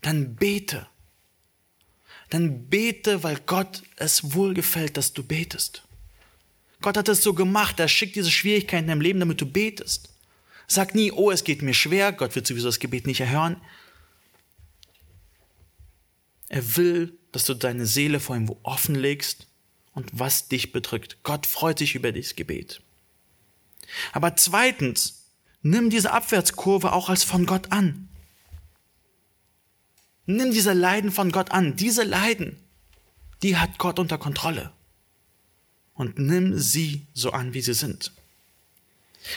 [0.00, 0.86] dann bete.
[2.30, 5.82] Dann bete, weil Gott es wohlgefällt, dass du betest.
[6.80, 10.08] Gott hat es so gemacht, er schickt diese Schwierigkeiten in deinem Leben, damit du betest.
[10.66, 13.60] Sag nie, oh, es geht mir schwer, Gott wird sowieso das Gebet nicht erhören.
[16.48, 19.46] Er will, dass du deine Seele vor ihm offenlegst
[19.96, 21.18] und was dich bedrückt.
[21.24, 22.80] Gott freut sich über dieses Gebet.
[24.12, 25.24] Aber zweitens,
[25.62, 28.08] nimm diese Abwärtskurve auch als von Gott an.
[30.26, 31.74] Nimm diese Leiden von Gott an.
[31.74, 32.56] Diese Leiden,
[33.42, 34.72] die hat Gott unter Kontrolle.
[35.94, 38.12] Und nimm sie so an, wie sie sind.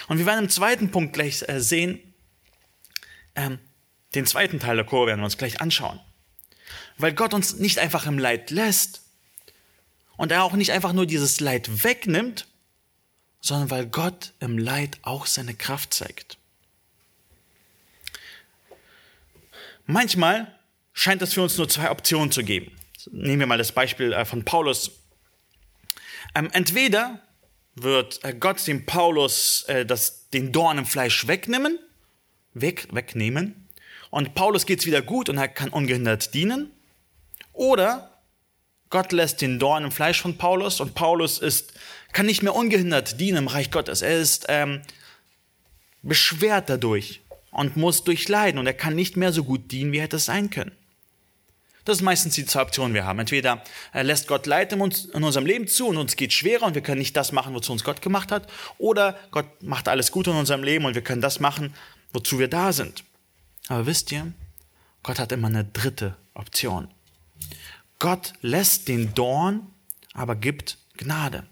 [0.08, 2.00] Und wir werden im zweiten Punkt gleich äh, sehen,
[3.34, 3.58] ähm,
[4.14, 6.00] den zweiten Teil der Kurve werden wir uns gleich anschauen
[7.00, 9.02] weil Gott uns nicht einfach im Leid lässt
[10.20, 12.46] und er auch nicht einfach nur dieses Leid wegnimmt,
[13.40, 16.38] sondern weil Gott im Leid auch seine Kraft zeigt.
[19.86, 20.54] Manchmal
[20.92, 22.70] scheint es für uns nur zwei Optionen zu geben.
[23.10, 24.92] Nehmen wir mal das Beispiel äh, von Paulus.
[26.36, 27.22] Ähm, entweder
[27.76, 31.80] wird äh, Gott dem Paulus äh, das, den Dorn im Fleisch wegnehmen,
[32.54, 33.70] weg, wegnehmen,
[34.10, 36.72] und Paulus geht's wieder gut und er kann ungehindert dienen.
[37.54, 38.09] Oder
[38.90, 41.74] Gott lässt den Dorn im Fleisch von Paulus und Paulus ist,
[42.12, 44.02] kann nicht mehr ungehindert dienen im Reich Gottes.
[44.02, 44.82] Er ist ähm,
[46.02, 47.22] beschwert dadurch
[47.52, 50.26] und muss durchleiden und er kann nicht mehr so gut dienen, wie er hätte es
[50.26, 50.72] sein können.
[51.86, 53.20] Das ist meistens die zwei Optionen, die wir haben.
[53.20, 56.66] Entweder er lässt Gott Leid in, uns, in unserem Leben zu und uns geht schwerer
[56.66, 58.48] und wir können nicht das machen, wozu uns Gott gemacht hat.
[58.78, 61.74] Oder Gott macht alles gut in unserem Leben und wir können das machen,
[62.14, 63.04] wozu wir da sind.
[63.70, 64.34] Aber wisst ihr,
[65.04, 66.90] Gott hat immer eine dritte Option.
[68.00, 69.68] Gott lässt den Dorn,
[70.14, 71.48] aber gibt Gnade.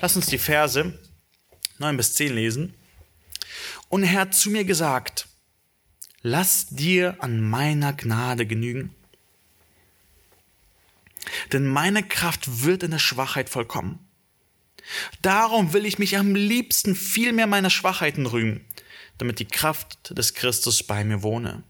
[0.00, 0.98] Lass uns die Verse
[1.78, 2.74] 9 bis 10 lesen.
[3.88, 5.26] Und er hat zu mir gesagt,
[6.22, 8.94] lass dir an meiner Gnade genügen.
[11.52, 13.98] Denn meine Kraft wird in der Schwachheit vollkommen.
[15.22, 18.64] Darum will ich mich am liebsten viel mehr meiner Schwachheiten rühmen,
[19.18, 21.62] damit die Kraft des Christus bei mir wohne.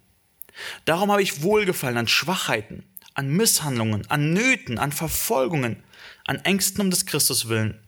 [0.84, 5.82] Darum habe ich Wohlgefallen an Schwachheiten, an Misshandlungen, an Nöten, an Verfolgungen,
[6.26, 7.78] an Ängsten um des Christus willen.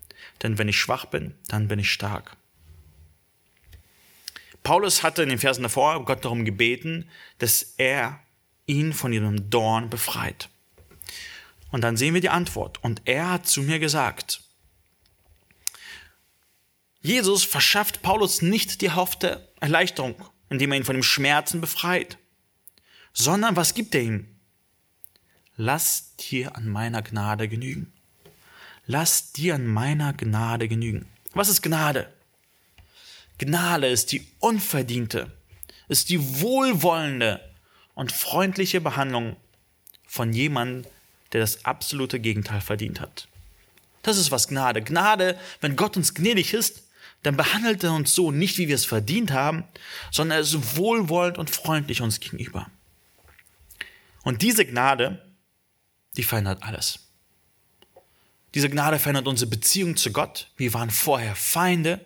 [0.43, 2.37] Denn wenn ich schwach bin, dann bin ich stark.
[4.63, 7.09] Paulus hatte in den Versen davor Gott darum gebeten,
[7.39, 8.21] dass er
[8.67, 10.49] ihn von ihrem Dorn befreit.
[11.71, 12.83] Und dann sehen wir die Antwort.
[12.85, 14.41] Und er hat zu mir gesagt,
[17.01, 20.15] Jesus verschafft Paulus nicht die hoffte Erleichterung,
[20.51, 22.19] indem er ihn von dem Schmerzen befreit,
[23.13, 24.32] sondern was gibt er ihm?
[25.57, 27.93] Lass dir an meiner Gnade genügen.
[28.87, 31.07] Lass dir an meiner Gnade genügen.
[31.35, 32.13] Was ist Gnade?
[33.39, 35.33] Gnade ist die unverdiente,
[35.89, 37.41] ist die wohlwollende
[37.95, 39.37] und freundliche Behandlung
[40.07, 40.91] von jemandem,
[41.33, 43.29] der das absolute Gegenteil verdient hat.
[44.03, 44.83] Das ist was Gnade.
[44.83, 46.83] Gnade, wenn Gott uns gnädig ist,
[47.23, 49.65] dann behandelt er uns so nicht, wie wir es verdient haben,
[50.11, 52.69] sondern er ist wohlwollend und freundlich uns gegenüber.
[54.25, 55.23] Und diese Gnade,
[56.17, 57.01] die verändert alles.
[58.55, 60.51] Diese Gnade verändert unsere Beziehung zu Gott.
[60.57, 62.05] Wir waren vorher Feinde,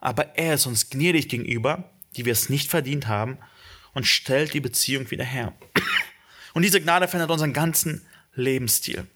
[0.00, 3.38] aber er ist uns gnädig gegenüber, die wir es nicht verdient haben,
[3.94, 5.52] und stellt die Beziehung wieder her.
[6.54, 9.06] Und diese Gnade verändert unseren ganzen Lebensstil.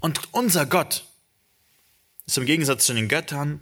[0.00, 1.04] Und unser Gott
[2.26, 3.60] ist im Gegensatz zu den Göttern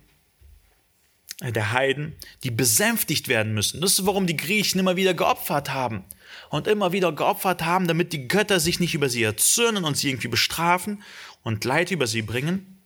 [1.41, 3.81] der Heiden, die besänftigt werden müssen.
[3.81, 6.05] Das ist, warum die Griechen immer wieder geopfert haben
[6.49, 10.09] und immer wieder geopfert haben, damit die Götter sich nicht über sie erzürnen und sie
[10.09, 11.03] irgendwie bestrafen
[11.43, 12.79] und Leid über sie bringen.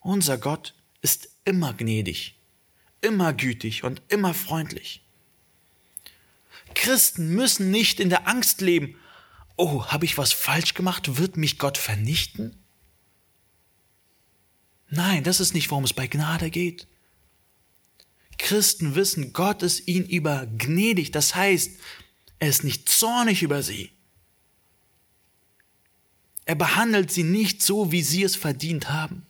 [0.00, 2.36] Unser Gott ist immer gnädig,
[3.00, 5.02] immer gütig und immer freundlich.
[6.74, 8.96] Christen müssen nicht in der Angst leben,
[9.56, 12.56] oh, habe ich was falsch gemacht, wird mich Gott vernichten?
[14.88, 16.88] Nein, das ist nicht, worum es bei Gnade geht.
[18.38, 21.72] Christen wissen, Gott ist ihnen über gnädig, das heißt,
[22.38, 23.90] er ist nicht zornig über sie.
[26.44, 29.26] Er behandelt sie nicht so, wie sie es verdient haben.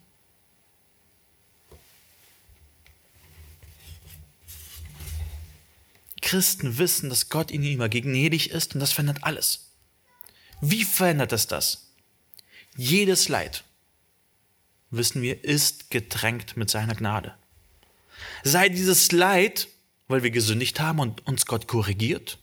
[6.21, 9.69] Christen wissen, dass Gott ihnen immer gnädig ist und das verändert alles.
[10.61, 11.91] Wie verändert es das?
[12.77, 13.63] Jedes Leid,
[14.91, 17.37] wissen wir, ist getränkt mit seiner Gnade.
[18.43, 19.69] Sei dieses Leid,
[20.09, 22.39] weil wir gesündigt haben und uns Gott korrigiert?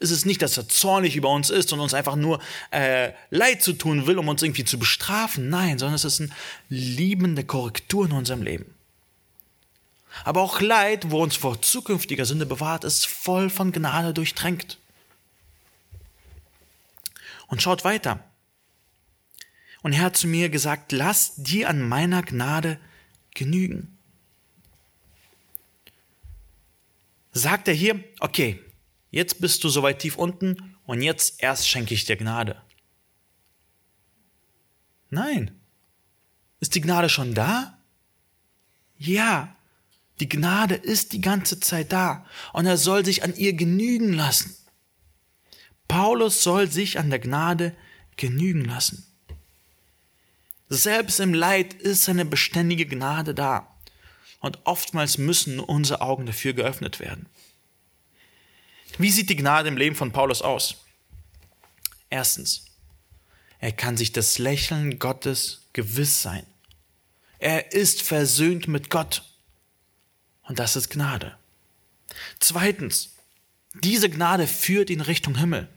[0.00, 3.62] Ist es nicht, dass er zornig über uns ist und uns einfach nur äh, Leid
[3.62, 5.48] zu tun will, um uns irgendwie zu bestrafen?
[5.48, 6.30] Nein, sondern es ist eine
[6.68, 8.74] liebende Korrektur in unserem Leben.
[10.24, 14.78] Aber auch Leid, wo uns vor zukünftiger Sünde bewahrt, ist voll von Gnade durchtränkt.
[17.46, 18.22] Und schaut weiter.
[19.82, 22.78] Und er hat zu mir gesagt, lass dir an meiner Gnade
[23.34, 23.93] genügen.
[27.36, 28.60] Sagt er hier, okay,
[29.10, 32.62] jetzt bist du so weit tief unten und jetzt erst schenke ich dir Gnade.
[35.10, 35.60] Nein.
[36.60, 37.76] Ist die Gnade schon da?
[38.96, 39.56] Ja,
[40.20, 44.56] die Gnade ist die ganze Zeit da und er soll sich an ihr genügen lassen.
[45.88, 47.74] Paulus soll sich an der Gnade
[48.16, 49.04] genügen lassen.
[50.68, 53.73] Selbst im Leid ist eine beständige Gnade da.
[54.44, 57.24] Und oftmals müssen unsere Augen dafür geöffnet werden.
[58.98, 60.84] Wie sieht die Gnade im Leben von Paulus aus?
[62.10, 62.66] Erstens,
[63.58, 66.44] er kann sich das Lächeln Gottes gewiss sein.
[67.38, 69.22] Er ist versöhnt mit Gott.
[70.42, 71.38] Und das ist Gnade.
[72.38, 73.14] Zweitens,
[73.72, 75.68] diese Gnade führt ihn Richtung Himmel.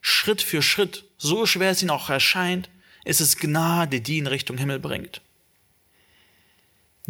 [0.00, 2.70] Schritt für Schritt, so schwer es ihn auch erscheint,
[3.04, 5.20] ist es Gnade, die ihn Richtung Himmel bringt.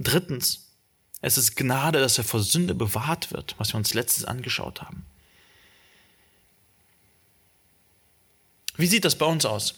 [0.03, 0.71] Drittens,
[1.21, 5.05] es ist Gnade, dass er vor Sünde bewahrt wird, was wir uns letztes angeschaut haben.
[8.77, 9.75] Wie sieht das bei uns aus?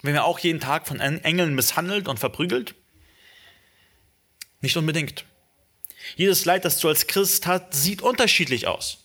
[0.00, 2.74] Werden wir auch jeden Tag von Engeln misshandelt und verprügelt?
[4.62, 5.26] Nicht unbedingt.
[6.16, 9.04] Jedes Leid, das du als Christ hast, sieht unterschiedlich aus.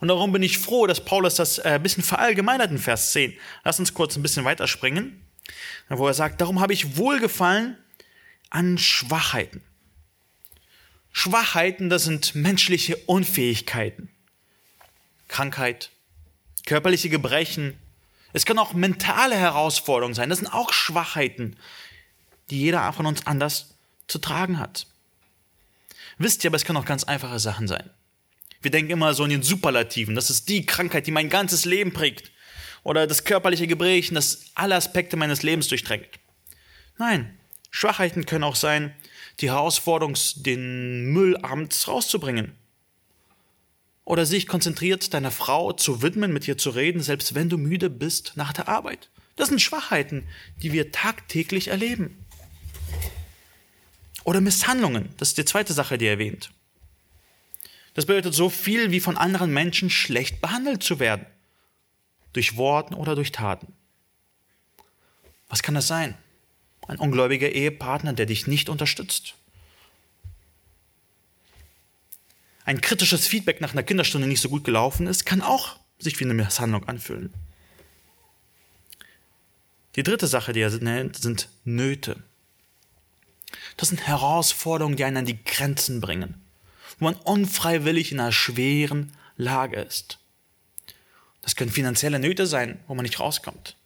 [0.00, 3.36] Und darum bin ich froh, dass Paulus das äh, ein bisschen verallgemeinert in Vers 10.
[3.64, 5.20] Lass uns kurz ein bisschen weiterspringen,
[5.90, 7.76] wo er sagt, darum habe ich Wohlgefallen
[8.50, 9.62] an Schwachheiten.
[11.12, 14.08] Schwachheiten, das sind menschliche Unfähigkeiten.
[15.26, 15.90] Krankheit,
[16.66, 17.78] körperliche Gebrechen.
[18.32, 20.28] Es können auch mentale Herausforderungen sein.
[20.28, 21.56] Das sind auch Schwachheiten,
[22.50, 23.74] die jeder von uns anders
[24.06, 24.86] zu tragen hat.
[26.18, 27.90] Wisst ihr, aber es können auch ganz einfache Sachen sein.
[28.60, 30.14] Wir denken immer so in den Superlativen.
[30.14, 32.32] Das ist die Krankheit, die mein ganzes Leben prägt.
[32.82, 36.08] Oder das körperliche Gebrechen, das alle Aspekte meines Lebens durchdrängt.
[36.96, 37.37] Nein,
[37.70, 38.94] Schwachheiten können auch sein,
[39.40, 42.52] die Herausforderung, den Müll abends rauszubringen.
[44.04, 47.90] Oder sich konzentriert deiner Frau zu widmen, mit ihr zu reden, selbst wenn du müde
[47.90, 49.10] bist nach der Arbeit.
[49.36, 50.26] Das sind Schwachheiten,
[50.62, 52.24] die wir tagtäglich erleben.
[54.24, 56.50] Oder Misshandlungen, das ist die zweite Sache, die er erwähnt.
[57.94, 61.26] Das bedeutet so viel wie von anderen Menschen schlecht behandelt zu werden.
[62.32, 63.72] Durch Worten oder durch Taten.
[65.48, 66.16] Was kann das sein?
[66.88, 69.34] Ein ungläubiger Ehepartner, der dich nicht unterstützt.
[72.64, 76.24] Ein kritisches Feedback nach einer Kinderstunde nicht so gut gelaufen ist, kann auch sich wie
[76.24, 77.32] eine Misshandlung anfühlen.
[79.96, 82.22] Die dritte Sache, die er nennt, sind Nöte.
[83.76, 86.42] Das sind Herausforderungen, die einen an die Grenzen bringen,
[86.98, 90.18] wo man unfreiwillig in einer schweren Lage ist.
[91.42, 93.77] Das können finanzielle Nöte sein, wo man nicht rauskommt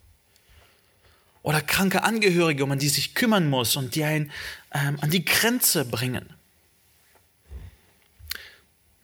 [1.43, 4.31] oder kranke Angehörige, um die sich kümmern muss und die einen
[4.73, 6.33] ähm, an die Grenze bringen.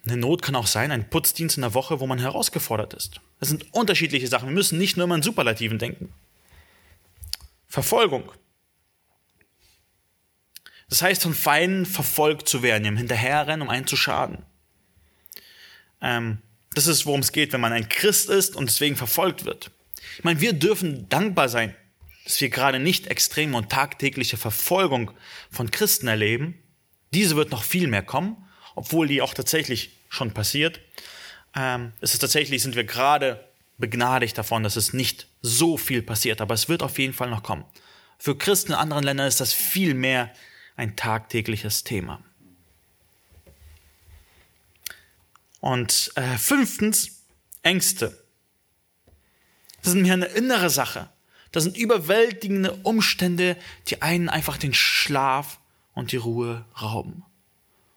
[0.05, 3.19] Eine Not kann auch sein, ein Putzdienst in der Woche, wo man herausgefordert ist.
[3.39, 4.49] Das sind unterschiedliche Sachen.
[4.49, 6.11] Wir müssen nicht nur immer in Superlativen denken.
[7.67, 8.31] Verfolgung.
[10.89, 14.43] Das heißt, von Feinden verfolgt zu werden, ihm hinterherrennen, um einen zu schaden.
[16.01, 16.39] Ähm,
[16.73, 19.69] das ist, worum es geht, wenn man ein Christ ist und deswegen verfolgt wird.
[20.17, 21.75] Ich meine, wir dürfen dankbar sein,
[22.29, 25.09] dass wir gerade nicht extreme und tagtägliche Verfolgung
[25.49, 26.61] von Christen erleben.
[27.11, 28.37] Diese wird noch viel mehr kommen,
[28.75, 30.79] obwohl die auch tatsächlich schon passiert.
[31.55, 33.43] Ähm, es ist tatsächlich, sind wir gerade
[33.79, 37.41] begnadigt davon, dass es nicht so viel passiert, aber es wird auf jeden Fall noch
[37.41, 37.65] kommen.
[38.19, 40.31] Für Christen in anderen Ländern ist das viel mehr
[40.75, 42.21] ein tagtägliches Thema.
[45.61, 47.23] Und äh, fünftens,
[47.63, 48.23] Ängste.
[49.81, 51.09] Das ist mir eine innere Sache.
[51.51, 55.59] Das sind überwältigende Umstände, die einen einfach den Schlaf
[55.93, 57.23] und die Ruhe rauben.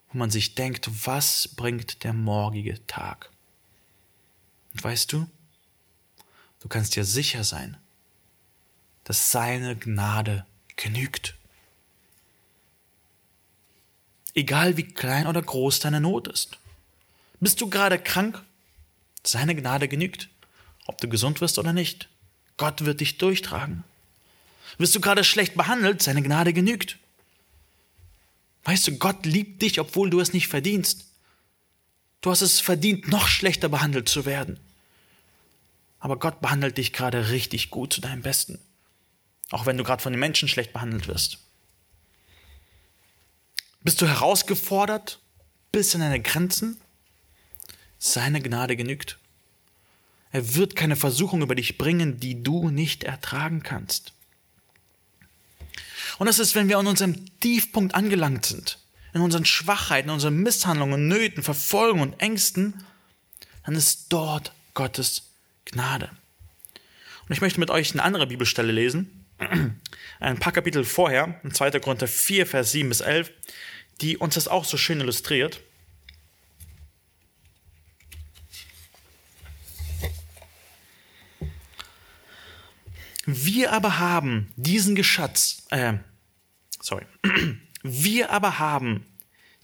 [0.08, 3.30] Wo man sich denkt, was bringt der morgige Tag?
[4.72, 5.28] Und weißt du,
[6.60, 7.76] du kannst dir sicher sein,
[9.04, 10.46] dass seine Gnade
[10.76, 11.34] genügt.
[14.34, 16.58] Egal wie klein oder groß deine Not ist.
[17.40, 18.42] Bist du gerade krank?
[19.24, 20.30] Seine Gnade genügt,
[20.86, 22.08] ob du gesund wirst oder nicht.
[22.56, 23.84] Gott wird dich durchtragen.
[24.78, 26.02] Wirst du gerade schlecht behandelt?
[26.02, 26.98] Seine Gnade genügt.
[28.64, 31.06] Weißt du, Gott liebt dich, obwohl du es nicht verdienst.
[32.20, 34.60] Du hast es verdient, noch schlechter behandelt zu werden.
[35.98, 38.58] Aber Gott behandelt dich gerade richtig gut zu deinem Besten.
[39.50, 41.38] Auch wenn du gerade von den Menschen schlecht behandelt wirst.
[43.82, 45.20] Bist du herausgefordert
[45.72, 46.80] bis an deine Grenzen?
[47.98, 49.18] Seine Gnade genügt.
[50.32, 54.12] Er wird keine Versuchung über dich bringen, die du nicht ertragen kannst.
[56.18, 58.78] Und das ist, wenn wir an unserem Tiefpunkt angelangt sind,
[59.12, 62.82] in unseren Schwachheiten, in unseren Misshandlungen, Nöten, Verfolgungen und Ängsten,
[63.64, 65.30] dann ist dort Gottes
[65.66, 66.10] Gnade.
[67.28, 69.26] Und ich möchte mit euch eine andere Bibelstelle lesen,
[70.20, 71.72] ein paar Kapitel vorher, in 2.
[71.80, 73.30] Korinther 4, Vers 7 bis 11,
[74.00, 75.60] die uns das auch so schön illustriert.
[83.24, 85.94] Wir aber haben diesen Geschatz, äh,
[86.80, 87.06] sorry,
[87.82, 89.06] wir aber haben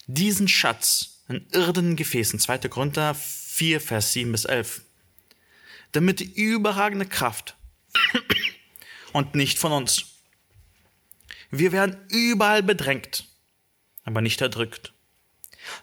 [0.07, 2.59] diesen Schatz in irdenen Gefäßen, 2.
[2.69, 4.83] Korinther 4, Vers 7 bis 11,
[5.93, 7.57] damit die überragende Kraft
[9.13, 10.07] und nicht von uns.
[11.51, 13.27] Wir werden überall bedrängt,
[14.05, 14.93] aber nicht erdrückt.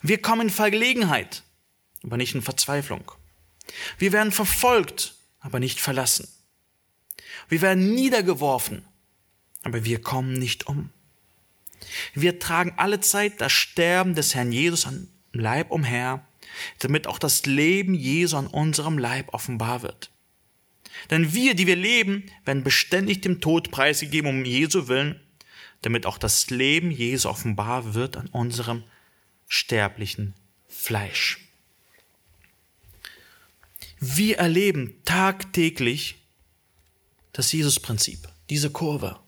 [0.02, 1.44] Wir kommen in Verlegenheit,
[2.04, 3.12] aber nicht in Verzweiflung.
[3.98, 6.28] Wir werden verfolgt, aber nicht verlassen.
[7.50, 8.86] Wir werden niedergeworfen,
[9.64, 10.90] aber wir kommen nicht um.
[12.14, 16.26] Wir tragen alle Zeit das Sterben des Herrn Jesus am Leib umher,
[16.80, 20.12] damit auch das Leben Jesu an unserem Leib offenbar wird.
[21.10, 25.20] Denn wir, die wir leben, werden beständig dem Tod preisgegeben um Jesu willen,
[25.82, 28.84] damit auch das Leben Jesu offenbar wird an unserem
[29.48, 30.34] sterblichen
[30.68, 31.40] Fleisch.
[34.00, 36.25] Wir erleben tagtäglich
[37.36, 39.20] das Jesus-Prinzip, diese Kurve.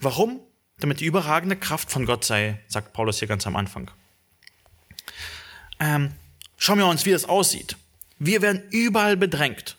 [0.00, 0.40] Warum?
[0.78, 3.88] Damit die überragende Kraft von Gott sei, sagt Paulus hier ganz am Anfang.
[5.78, 6.12] Ähm,
[6.56, 7.76] schauen wir uns, wie das aussieht.
[8.18, 9.76] Wir werden überall bedrängt.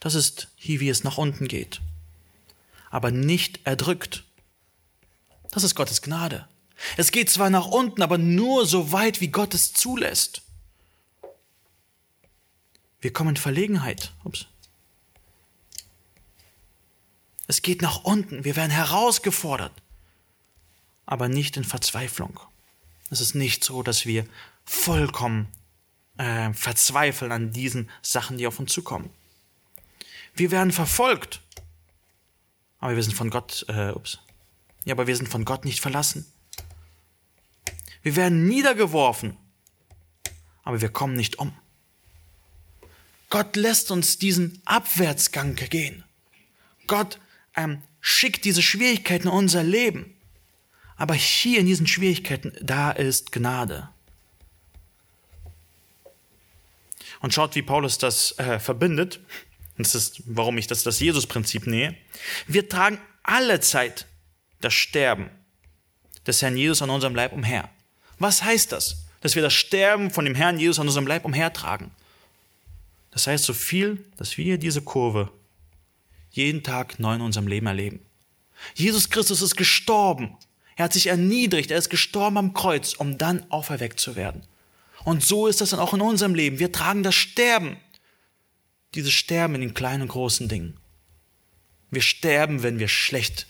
[0.00, 1.80] Das ist hier, wie es nach unten geht.
[2.90, 4.24] Aber nicht erdrückt.
[5.50, 6.46] Das ist Gottes Gnade.
[6.98, 10.42] Es geht zwar nach unten, aber nur so weit, wie Gott es zulässt.
[13.00, 14.12] Wir kommen in Verlegenheit.
[14.24, 14.46] Ups.
[17.52, 18.46] Es geht nach unten.
[18.46, 19.74] Wir werden herausgefordert.
[21.04, 22.40] Aber nicht in Verzweiflung.
[23.10, 24.24] Es ist nicht so, dass wir
[24.64, 25.48] vollkommen
[26.16, 29.10] äh, verzweifeln an diesen Sachen, die auf uns zukommen.
[30.32, 31.42] Wir werden verfolgt.
[32.78, 34.20] Aber wir sind von Gott, äh, ups.
[34.86, 36.24] Ja, aber wir sind von Gott nicht verlassen.
[38.02, 39.36] Wir werden niedergeworfen.
[40.62, 41.52] Aber wir kommen nicht um.
[43.28, 46.02] Gott lässt uns diesen Abwärtsgang gehen.
[46.86, 47.18] Gott
[47.56, 50.14] ähm, schickt diese Schwierigkeiten in unser Leben.
[50.96, 53.88] Aber hier in diesen Schwierigkeiten, da ist Gnade.
[57.20, 59.20] Und schaut, wie Paulus das äh, verbindet.
[59.78, 61.96] Das ist, warum ich das, das Jesus-Prinzip nähe.
[62.46, 64.06] Wir tragen alle Zeit
[64.60, 65.30] das Sterben
[66.26, 67.68] des Herrn Jesus an unserem Leib umher.
[68.18, 69.06] Was heißt das?
[69.20, 71.90] Dass wir das Sterben von dem Herrn Jesus an unserem Leib umhertragen.
[73.12, 75.30] Das heißt so viel, dass wir diese Kurve
[76.32, 78.00] jeden Tag neu in unserem Leben erleben.
[78.74, 80.36] Jesus Christus ist gestorben.
[80.76, 81.70] Er hat sich erniedrigt.
[81.70, 84.42] Er ist gestorben am Kreuz, um dann auferweckt zu werden.
[85.04, 86.58] Und so ist das dann auch in unserem Leben.
[86.58, 87.76] Wir tragen das Sterben.
[88.94, 90.76] Dieses Sterben in den kleinen und großen Dingen.
[91.90, 93.46] Wir sterben, wenn wir schlecht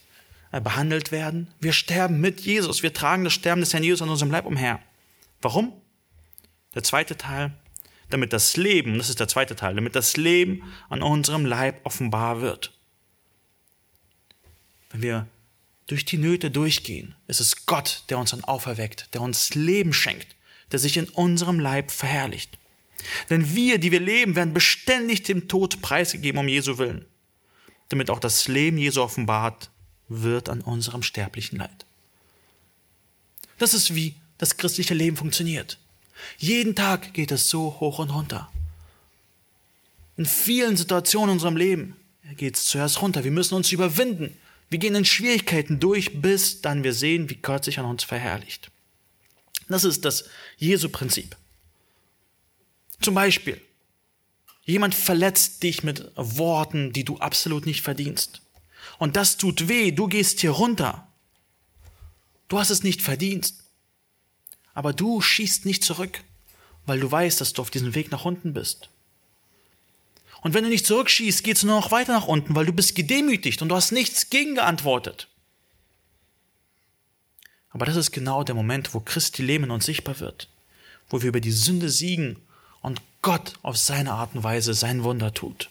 [0.51, 1.53] äh, behandelt werden.
[1.61, 2.83] Wir sterben mit Jesus.
[2.83, 4.81] Wir tragen das Sterben des Herrn Jesus an unserem Leib umher.
[5.41, 5.73] Warum?
[6.75, 7.53] Der zweite Teil,
[8.13, 12.41] damit das Leben, das ist der zweite Teil, damit das Leben an unserem Leib offenbar
[12.41, 12.73] wird.
[14.91, 15.27] Wenn wir
[15.87, 20.37] durch die Nöte durchgehen, ist es Gott, der uns dann auferweckt, der uns Leben schenkt,
[20.71, 22.59] der sich in unserem Leib verherrlicht.
[23.31, 27.07] Denn wir, die wir leben, werden beständig dem Tod preisgegeben um Jesu willen,
[27.89, 29.71] damit auch das Leben Jesu offenbart
[30.09, 31.87] wird an unserem sterblichen Leid.
[33.59, 35.79] Das ist wie das christliche Leben funktioniert.
[36.39, 38.51] Jeden Tag geht es so hoch und runter.
[40.17, 41.97] In vielen Situationen in unserem Leben
[42.37, 43.25] geht es zuerst runter.
[43.25, 44.37] Wir müssen uns überwinden.
[44.71, 48.71] Wir gehen in Schwierigkeiten durch, bis dann wir sehen, wie Gott sich an uns verherrlicht.
[49.69, 50.25] Das ist das
[50.59, 51.37] Jesu-Prinzip.
[53.01, 53.61] Zum Beispiel,
[54.65, 58.43] jemand verletzt dich mit Worten, die du absolut nicht verdienst.
[58.99, 61.09] Und das tut weh, du gehst hier runter.
[62.49, 63.55] Du hast es nicht verdient.
[64.75, 66.23] Aber du schießt nicht zurück,
[66.87, 68.89] weil du weißt, dass du auf diesem Weg nach unten bist.
[70.43, 72.97] Und wenn du nicht zurückschießt, geht es nur noch weiter nach unten, weil du bist
[72.97, 75.29] gedemütigt und du hast nichts gegengeantwortet.
[77.71, 80.49] Aber das ist genau der Moment, wo Christi Leben in uns sichtbar wird,
[81.09, 82.37] wo wir über die Sünde siegen
[82.81, 85.71] und Gott auf seine Art und Weise sein Wunder tut.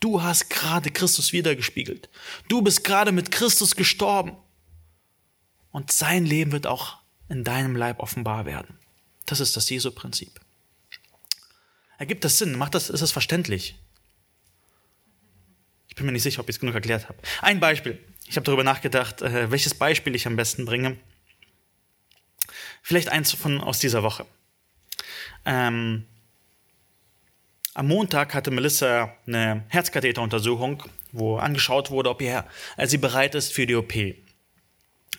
[0.00, 2.08] Du hast gerade Christus wiedergespiegelt.
[2.48, 4.36] Du bist gerade mit Christus gestorben.
[5.72, 6.98] Und sein Leben wird auch
[7.34, 8.78] in deinem Leib offenbar werden.
[9.26, 10.40] Das ist das Jesu-Prinzip.
[11.98, 12.56] Ergibt das Sinn?
[12.56, 13.76] Macht das, ist das verständlich?
[15.88, 17.18] Ich bin mir nicht sicher, ob ich es genug erklärt habe.
[17.42, 17.98] Ein Beispiel.
[18.26, 20.96] Ich habe darüber nachgedacht, äh, welches Beispiel ich am besten bringe.
[22.82, 24.26] Vielleicht eins von aus dieser Woche.
[25.44, 26.06] Ähm,
[27.74, 32.44] am Montag hatte Melissa eine Herzkatheteruntersuchung, wo angeschaut wurde, ob ihr,
[32.76, 33.92] äh, sie bereit ist für die OP.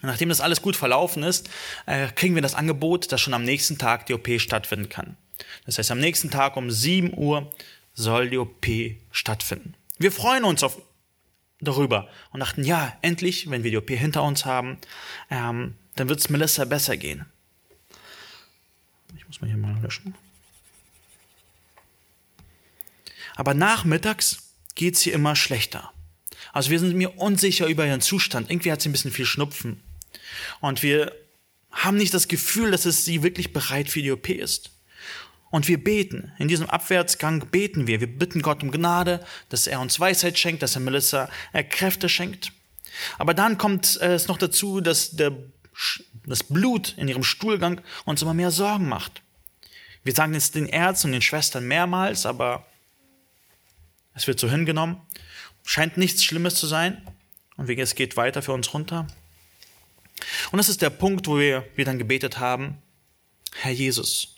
[0.05, 1.49] Nachdem das alles gut verlaufen ist,
[1.85, 5.17] äh, kriegen wir das Angebot, dass schon am nächsten Tag die OP stattfinden kann.
[5.65, 7.53] Das heißt, am nächsten Tag um 7 Uhr
[7.93, 8.65] soll die OP
[9.11, 9.75] stattfinden.
[9.97, 10.81] Wir freuen uns auf,
[11.59, 14.77] darüber und dachten, ja, endlich, wenn wir die OP hinter uns haben,
[15.29, 17.25] ähm, dann wird es Melissa besser gehen.
[19.15, 20.15] Ich muss mal hier mal löschen.
[23.35, 25.91] Aber nachmittags geht es ihr immer schlechter.
[26.53, 28.49] Also wir sind mir unsicher über ihren Zustand.
[28.49, 29.81] Irgendwie hat sie ein bisschen viel Schnupfen.
[30.61, 31.13] Und wir
[31.71, 34.71] haben nicht das Gefühl, dass es sie wirklich bereit für die OP ist.
[35.51, 36.31] Und wir beten.
[36.37, 37.99] In diesem Abwärtsgang beten wir.
[37.99, 42.09] Wir bitten Gott um Gnade, dass er uns Weisheit schenkt, dass er Melissa äh, Kräfte
[42.09, 42.51] schenkt.
[43.17, 45.31] Aber dann kommt äh, es noch dazu, dass der,
[46.25, 49.21] das Blut in ihrem Stuhlgang uns immer mehr Sorgen macht.
[50.03, 52.65] Wir sagen es den Ärzten und den Schwestern mehrmals, aber
[54.13, 54.97] es wird so hingenommen.
[55.63, 57.01] Scheint nichts Schlimmes zu sein.
[57.57, 59.07] Und es geht weiter für uns runter.
[60.51, 62.81] Und das ist der Punkt, wo wir, wir dann gebetet haben,
[63.53, 64.35] Herr Jesus,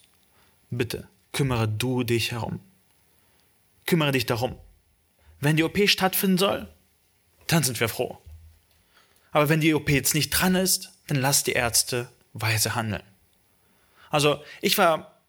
[0.70, 2.60] bitte kümmere du dich herum.
[3.86, 4.58] Kümmere dich darum.
[5.40, 6.68] Wenn die OP stattfinden soll,
[7.48, 8.18] dann sind wir froh.
[9.32, 13.04] Aber wenn die OP jetzt nicht dran ist, dann lass die Ärzte weise handeln.
[14.10, 15.22] Also ich war,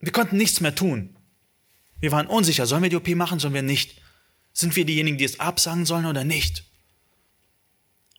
[0.00, 1.16] wir konnten nichts mehr tun.
[1.98, 4.00] Wir waren unsicher, sollen wir die OP machen, sollen wir nicht?
[4.52, 6.64] Sind wir diejenigen, die es absagen sollen oder nicht?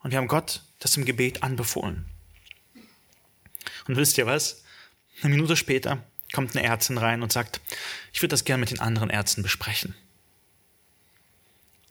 [0.01, 2.05] Und wir haben Gott das im Gebet anbefohlen.
[3.88, 4.63] Und wisst ihr was?
[5.21, 6.03] Eine Minute später
[6.34, 7.61] kommt eine Ärztin rein und sagt,
[8.13, 9.95] ich würde das gerne mit den anderen Ärzten besprechen.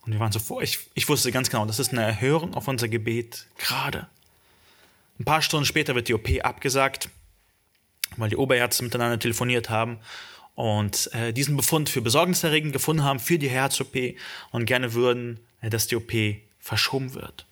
[0.03, 2.69] Und wir waren so vor, ich, ich wusste ganz genau, das ist eine Erhörung auf
[2.69, 4.07] unser Gebet gerade.
[5.19, 7.09] Ein paar Stunden später wird die OP abgesagt,
[8.17, 9.99] weil die Oberärzte miteinander telefoniert haben
[10.55, 13.97] und äh, diesen Befund für besorgniserregend gefunden haben für die Herz-OP
[14.53, 16.13] und gerne würden, äh, dass die OP
[16.61, 17.46] verschoben wird.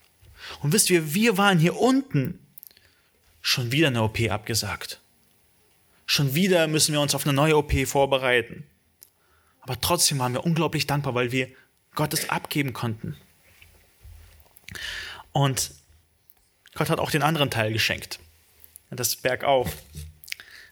[0.60, 2.38] Und wisst ihr, wir waren hier unten
[3.40, 5.00] schon wieder eine OP abgesagt.
[6.06, 8.64] Schon wieder müssen wir uns auf eine neue OP vorbereiten.
[9.60, 11.48] Aber trotzdem waren wir unglaublich dankbar, weil wir
[11.94, 13.16] Gottes abgeben konnten.
[15.32, 15.72] Und
[16.74, 18.18] Gott hat auch den anderen Teil geschenkt.
[18.90, 19.72] Das Bergauf.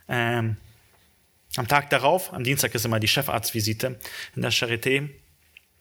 [0.08, 0.56] Ähm,
[1.56, 3.98] am Tag darauf, am Dienstag ist immer die Chefarztvisite
[4.36, 5.10] in der Charité.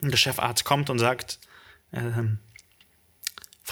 [0.00, 1.38] Und der Chefarzt kommt und sagt,
[1.92, 2.38] ähm,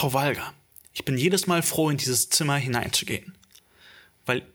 [0.01, 0.55] Frau Walger,
[0.95, 3.37] ich bin jedes Mal froh, in dieses Zimmer hineinzugehen,
[4.25, 4.47] weil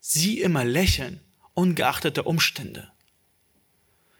[0.00, 1.20] Sie immer lächeln,
[1.54, 2.90] ungeachtet der Umstände.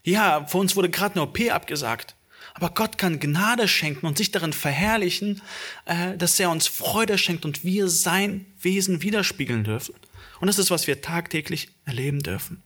[0.04, 2.14] Ja, für uns wurde gerade eine OP abgesagt,
[2.54, 5.42] aber Gott kann Gnade schenken und sich darin verherrlichen,
[5.86, 9.96] äh, dass er uns Freude schenkt und wir sein Wesen widerspiegeln dürfen.
[10.38, 12.62] Und das ist, was wir tagtäglich erleben dürfen.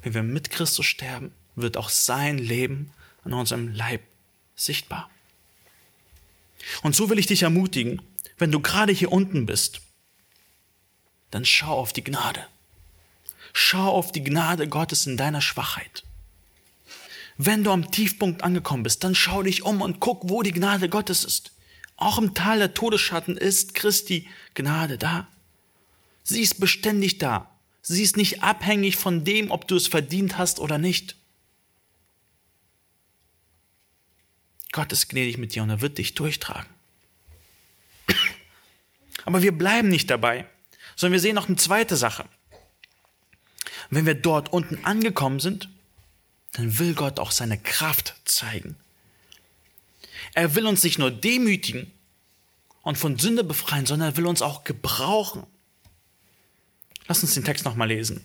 [0.00, 2.90] Wenn wir mit Christus sterben, wird auch sein Leben
[3.22, 4.00] an unserem Leib
[4.56, 5.10] sichtbar.
[6.82, 8.02] Und so will ich dich ermutigen,
[8.38, 9.80] wenn du gerade hier unten bist,
[11.30, 12.46] dann schau auf die Gnade.
[13.52, 16.04] Schau auf die Gnade Gottes in deiner Schwachheit.
[17.36, 20.88] Wenn du am Tiefpunkt angekommen bist, dann schau dich um und guck, wo die Gnade
[20.88, 21.52] Gottes ist.
[21.96, 25.28] Auch im Tal der Todesschatten ist Christi Gnade da.
[26.22, 27.50] Sie ist beständig da.
[27.82, 31.16] Sie ist nicht abhängig von dem, ob du es verdient hast oder nicht.
[34.72, 36.68] Gott ist gnädig mit dir und er wird dich durchtragen.
[39.24, 40.46] Aber wir bleiben nicht dabei,
[40.96, 42.26] sondern wir sehen noch eine zweite Sache.
[43.90, 45.68] Wenn wir dort unten angekommen sind,
[46.52, 48.76] dann will Gott auch seine Kraft zeigen.
[50.34, 51.90] Er will uns nicht nur demütigen
[52.82, 55.46] und von Sünde befreien, sondern er will uns auch gebrauchen.
[57.06, 58.24] Lass uns den Text nochmal lesen.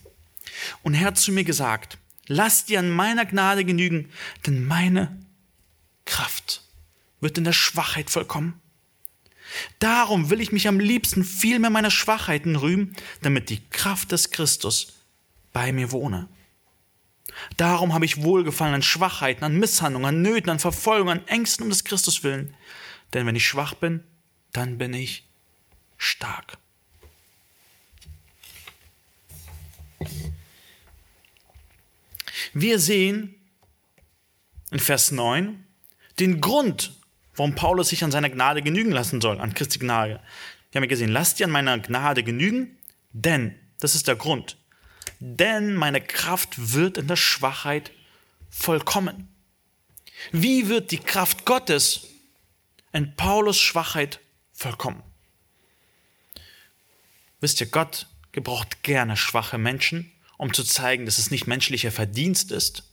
[0.84, 4.10] Und er hat zu mir gesagt, lass dir an meiner Gnade genügen,
[4.46, 5.23] denn meine
[6.06, 6.62] Kraft
[7.20, 8.62] wird in der Schwachheit vollkommen.
[9.80, 14.32] Darum will ich mich am liebsten viel mehr meiner Schwachheiten rühmen, damit die Kraft des
[14.32, 14.94] Christus
[15.52, 16.28] bei mir wohne.
[17.58, 21.70] Darum habe ich Wohlgefallen an Schwachheiten, an Misshandlungen, an Nöten, an Verfolgung, an Ängsten um
[21.70, 22.56] des Christus willen.
[23.14, 24.04] Denn wenn ich schwach bin,
[24.52, 25.28] dann bin ich
[25.98, 26.58] stark.
[32.54, 33.36] Wir sehen
[34.72, 35.63] in Vers 9
[36.20, 36.94] den Grund,
[37.36, 40.20] warum Paulus sich an seiner Gnade genügen lassen soll, an Christi Gnade.
[40.72, 42.78] Wir haben ja gesehen, lasst dir an meiner Gnade genügen,
[43.12, 44.58] denn, das ist der Grund,
[45.20, 47.92] denn meine Kraft wird in der Schwachheit
[48.50, 49.28] vollkommen.
[50.32, 52.08] Wie wird die Kraft Gottes
[52.92, 54.20] in Paulus Schwachheit
[54.54, 55.04] vollkommen?
[57.42, 62.52] Wisst ihr, Gott gebraucht gerne schwache Menschen, um zu zeigen, dass es nicht menschlicher Verdienst
[62.52, 62.84] ist,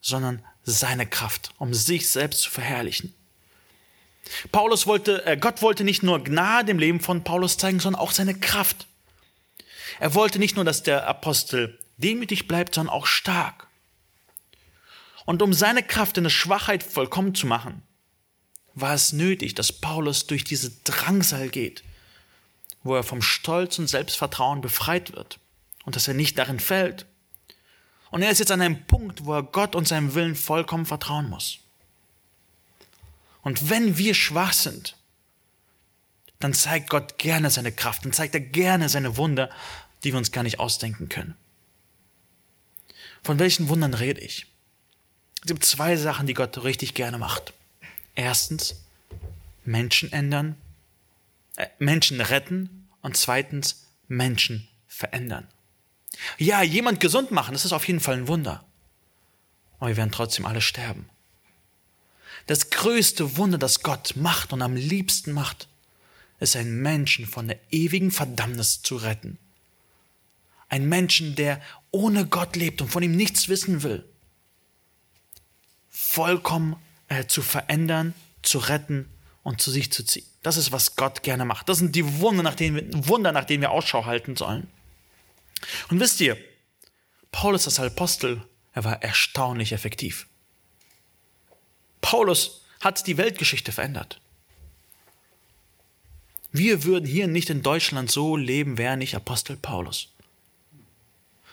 [0.00, 3.14] sondern seine Kraft, um sich selbst zu verherrlichen.
[4.52, 8.12] Paulus wollte, äh, Gott wollte nicht nur Gnade im Leben von Paulus zeigen, sondern auch
[8.12, 8.86] seine Kraft.
[10.00, 13.66] Er wollte nicht nur, dass der Apostel demütig bleibt, sondern auch stark.
[15.24, 17.82] Und um seine Kraft in der Schwachheit vollkommen zu machen,
[18.74, 21.82] war es nötig, dass Paulus durch diese Drangsal geht,
[22.82, 25.38] wo er vom Stolz und Selbstvertrauen befreit wird
[25.84, 27.06] und dass er nicht darin fällt.
[28.10, 31.28] Und er ist jetzt an einem Punkt, wo er Gott und seinem Willen vollkommen vertrauen
[31.28, 31.58] muss.
[33.42, 34.96] Und wenn wir schwach sind,
[36.38, 39.50] dann zeigt Gott gerne seine Kraft, dann zeigt er gerne seine Wunder,
[40.02, 41.36] die wir uns gar nicht ausdenken können.
[43.22, 44.46] Von welchen Wundern rede ich?
[45.40, 47.52] Es gibt zwei Sachen, die Gott richtig gerne macht.
[48.14, 48.84] Erstens,
[49.64, 50.56] Menschen ändern,
[51.56, 55.46] äh, Menschen retten und zweitens, Menschen verändern.
[56.36, 58.64] Ja, jemand gesund machen, das ist auf jeden Fall ein Wunder.
[59.78, 61.08] Aber wir werden trotzdem alle sterben.
[62.46, 65.68] Das größte Wunder, das Gott macht und am liebsten macht,
[66.40, 69.38] ist einen Menschen von der ewigen Verdammnis zu retten.
[70.68, 71.60] Ein Menschen, der
[71.90, 74.04] ohne Gott lebt und von ihm nichts wissen will.
[75.90, 76.76] Vollkommen
[77.08, 79.08] äh, zu verändern, zu retten
[79.42, 80.26] und zu sich zu ziehen.
[80.42, 81.68] Das ist, was Gott gerne macht.
[81.68, 84.68] Das sind die Wunder, nach denen wir, Wunder, nach denen wir Ausschau halten sollen.
[85.90, 86.36] Und wisst ihr,
[87.32, 88.42] Paulus als Apostel,
[88.72, 90.26] er war erstaunlich effektiv.
[92.00, 94.20] Paulus hat die Weltgeschichte verändert.
[96.50, 100.12] Wir würden hier nicht in Deutschland so leben, wäre nicht Apostel Paulus.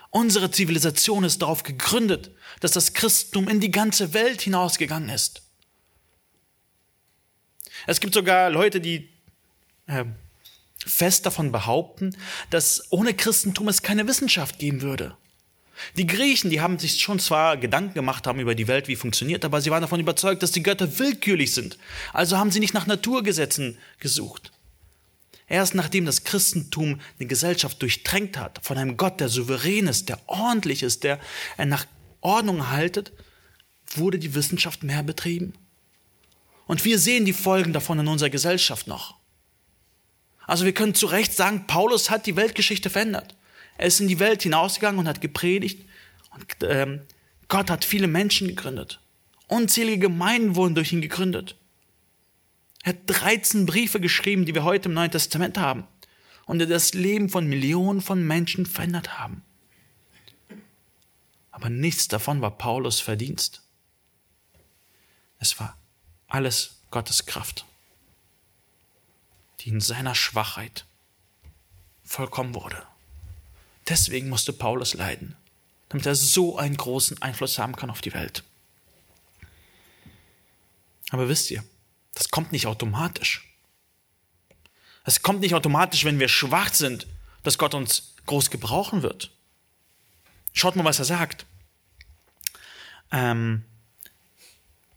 [0.10, 2.32] Unsere Zivilisation ist darauf gegründet,
[2.62, 5.42] dass das Christentum in die ganze Welt hinausgegangen ist.
[7.86, 9.10] Es gibt sogar Leute, die
[9.88, 10.06] äh,
[10.86, 12.16] fest davon behaupten,
[12.50, 15.16] dass ohne Christentum es keine Wissenschaft geben würde.
[15.98, 19.44] Die Griechen, die haben sich schon zwar Gedanken gemacht haben über die Welt, wie funktioniert,
[19.44, 21.78] aber sie waren davon überzeugt, dass die Götter willkürlich sind.
[22.14, 24.52] Also haben sie nicht nach Naturgesetzen gesucht.
[25.48, 30.20] Erst nachdem das Christentum die Gesellschaft durchtränkt hat, von einem Gott, der souverän ist, der
[30.28, 31.20] ordentlich ist, der
[31.58, 31.86] nach
[32.22, 33.12] Ordnung haltet,
[33.94, 35.54] wurde die Wissenschaft mehr betrieben.
[36.66, 39.16] Und wir sehen die Folgen davon in unserer Gesellschaft noch.
[40.48, 43.36] Also wir können zu Recht sagen, Paulus hat die Weltgeschichte verändert.
[43.78, 45.86] Er ist in die Welt hinausgegangen und hat gepredigt.
[46.32, 47.02] Und ähm,
[47.48, 49.00] Gott hat viele Menschen gegründet.
[49.48, 51.56] Unzählige Gemeinden wurden durch ihn gegründet.
[52.84, 55.88] Er hat 13 Briefe geschrieben, die wir heute im Neuen Testament haben.
[56.46, 59.42] Und die das Leben von Millionen von Menschen verändert haben.
[61.50, 63.64] Aber nichts davon war Paulus Verdienst.
[65.40, 65.78] Es war
[66.28, 67.66] alles Gottes Kraft
[69.66, 70.86] die in seiner Schwachheit
[72.04, 72.84] vollkommen wurde.
[73.90, 75.36] Deswegen musste Paulus leiden,
[75.90, 78.44] damit er so einen großen Einfluss haben kann auf die Welt.
[81.10, 81.64] Aber wisst ihr,
[82.14, 83.48] das kommt nicht automatisch.
[85.04, 87.08] Es kommt nicht automatisch, wenn wir schwach sind,
[87.44, 89.32] dass Gott uns groß gebrauchen wird.
[90.54, 91.46] Schaut mal, was er sagt.
[93.12, 93.66] Ähm,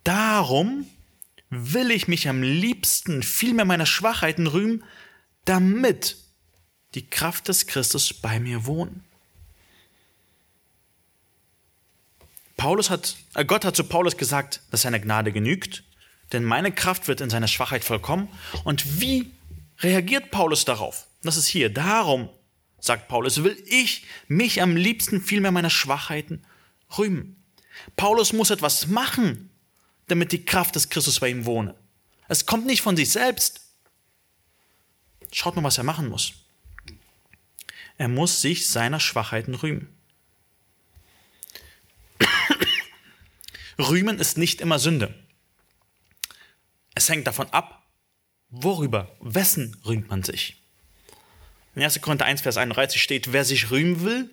[0.04, 0.88] darum
[1.50, 4.84] will ich mich am liebsten vielmehr meiner Schwachheiten rühmen,
[5.44, 6.16] damit
[6.94, 9.02] die Kraft des Christus bei mir wohnt.
[12.56, 15.84] Paulus hat, äh Gott hat zu Paulus gesagt, dass seine Gnade genügt,
[16.32, 18.28] denn meine Kraft wird in seiner Schwachheit vollkommen.
[18.64, 19.30] Und wie
[19.78, 21.06] reagiert Paulus darauf?
[21.22, 21.70] Das ist hier.
[21.70, 22.28] Darum,
[22.80, 26.44] sagt Paulus, will ich mich am liebsten vielmehr meiner Schwachheiten
[26.98, 27.42] rühmen.
[27.96, 29.47] Paulus muss etwas machen,
[30.08, 31.74] damit die Kraft des Christus bei ihm wohne.
[32.28, 33.60] Es kommt nicht von sich selbst.
[35.32, 36.32] Schaut mal, was er machen muss.
[37.96, 39.88] Er muss sich seiner Schwachheiten rühmen.
[43.78, 45.14] Rühmen ist nicht immer Sünde.
[46.94, 47.86] Es hängt davon ab,
[48.50, 50.62] worüber, wessen rühmt man sich.
[51.74, 52.00] In 1.
[52.00, 54.30] Korinther 1, Vers 31 steht, wer sich rühmen will,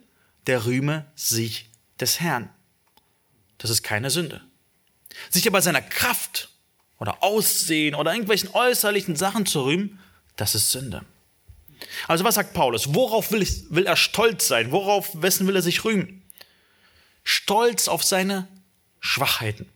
[0.47, 1.69] der rühme sich
[1.99, 2.49] des Herrn.
[3.57, 4.41] Das ist keine Sünde.
[5.29, 6.49] Sich aber seiner Kraft
[6.99, 9.99] oder Aussehen oder irgendwelchen äußerlichen Sachen zu rühmen,
[10.35, 11.05] das ist Sünde.
[12.07, 12.93] Also was sagt Paulus?
[12.93, 14.71] Worauf will, ich, will er stolz sein?
[14.71, 16.23] Worauf, wessen will er sich rühmen?
[17.23, 18.47] Stolz auf seine
[18.99, 19.69] Schwachheiten.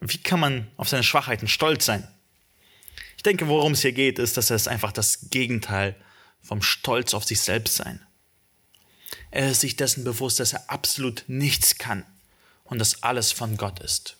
[0.00, 2.08] Wie kann man auf seine Schwachheiten stolz sein?
[3.16, 5.94] Ich denke, worum es hier geht, ist, dass es einfach das Gegenteil
[6.42, 8.00] vom Stolz auf sich selbst sein.
[9.30, 12.06] Er ist sich dessen bewusst, dass er absolut nichts kann
[12.70, 14.16] und dass alles von Gott ist.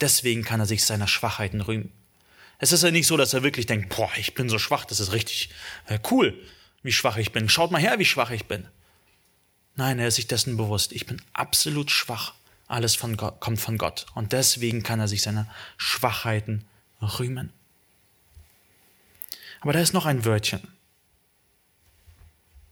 [0.00, 1.92] Deswegen kann er sich seiner Schwachheiten rühmen.
[2.58, 5.00] Es ist ja nicht so, dass er wirklich denkt, boah, ich bin so schwach, das
[5.00, 5.50] ist richtig
[5.86, 6.38] äh, cool,
[6.82, 7.48] wie schwach ich bin.
[7.48, 8.68] Schaut mal her, wie schwach ich bin.
[9.76, 12.34] Nein, er ist sich dessen bewusst, ich bin absolut schwach.
[12.68, 14.06] Alles von Gott, kommt von Gott.
[14.14, 16.66] Und deswegen kann er sich seiner Schwachheiten
[17.00, 17.52] rühmen.
[19.60, 20.68] Aber da ist noch ein Wörtchen,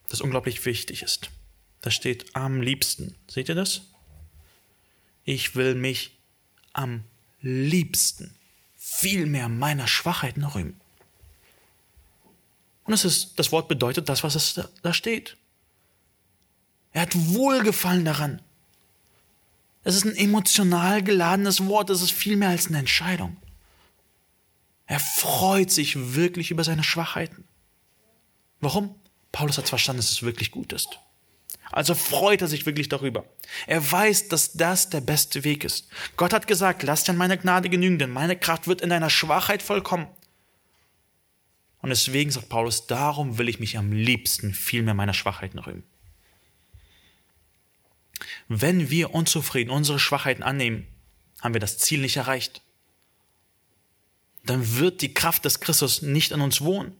[0.08, 1.30] das unglaublich wichtig ist.
[1.80, 3.14] Da steht am liebsten.
[3.28, 3.82] Seht ihr das?
[5.30, 6.16] Ich will mich
[6.72, 7.04] am
[7.42, 8.34] liebsten
[8.78, 10.80] viel mehr meiner Schwachheiten rühmen.
[12.84, 15.36] Und das, ist, das Wort bedeutet das, was es da steht.
[16.92, 18.40] Er hat Wohlgefallen daran.
[19.84, 23.36] Es ist ein emotional geladenes Wort, es ist viel mehr als eine Entscheidung.
[24.86, 27.44] Er freut sich wirklich über seine Schwachheiten.
[28.60, 28.94] Warum?
[29.30, 30.98] Paulus hat verstanden, dass es wirklich gut ist.
[31.70, 33.26] Also freut er sich wirklich darüber.
[33.66, 35.88] Er weiß, dass das der beste Weg ist.
[36.16, 39.10] Gott hat gesagt, lass dir an meine Gnade genügen, denn meine Kraft wird in deiner
[39.10, 40.08] Schwachheit vollkommen.
[41.80, 45.84] Und deswegen sagt Paulus, darum will ich mich am liebsten viel mehr meiner Schwachheiten rühmen.
[48.48, 50.86] Wenn wir unzufrieden unsere Schwachheiten annehmen,
[51.40, 52.62] haben wir das Ziel nicht erreicht.
[54.44, 56.96] Dann wird die Kraft des Christus nicht in uns wohnen.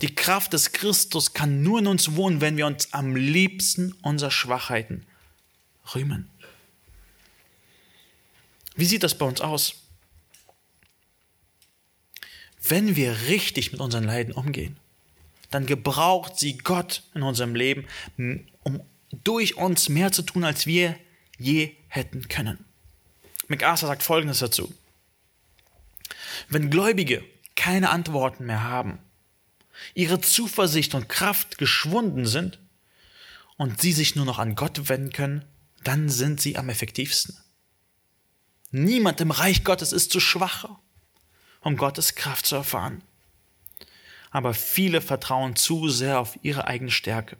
[0.00, 4.30] Die Kraft des Christus kann nur in uns wohnen, wenn wir uns am liebsten unserer
[4.30, 5.06] Schwachheiten
[5.94, 6.28] rühmen.
[8.74, 9.74] Wie sieht das bei uns aus?
[12.62, 14.76] Wenn wir richtig mit unseren Leiden umgehen,
[15.50, 17.86] dann gebraucht sie Gott in unserem Leben,
[18.62, 18.80] um
[19.24, 20.96] durch uns mehr zu tun, als wir
[21.38, 22.64] je hätten können.
[23.48, 24.72] MacArthur sagt Folgendes dazu.
[26.48, 27.22] Wenn Gläubige
[27.56, 28.98] keine Antworten mehr haben,
[29.94, 32.58] ihre Zuversicht und Kraft geschwunden sind
[33.56, 35.44] und sie sich nur noch an Gott wenden können,
[35.84, 37.36] dann sind sie am effektivsten.
[38.70, 40.68] Niemand im Reich Gottes ist zu schwach,
[41.60, 43.02] um Gottes Kraft zu erfahren.
[44.30, 47.36] Aber viele vertrauen zu sehr auf ihre eigene Stärke.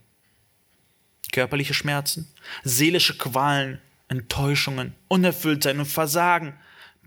[1.32, 2.30] Körperliche Schmerzen,
[2.64, 6.54] seelische Qualen, Enttäuschungen, Unerfülltsein und Versagen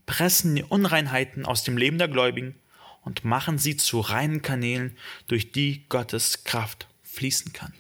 [0.08, 2.56] pressen die Unreinheiten aus dem Leben der Gläubigen
[3.06, 4.98] und machen sie zu reinen Kanälen,
[5.28, 7.74] durch die Gottes Kraft fließen kann.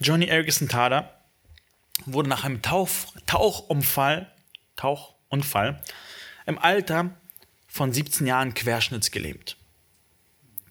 [0.00, 1.12] Johnny Erickson Tada
[2.06, 2.88] wurde nach einem Tauch,
[3.26, 4.32] Tauchunfall,
[4.76, 5.82] Tauchunfall
[6.46, 7.18] im Alter
[7.66, 9.56] von 17 Jahren querschnittsgelähmt.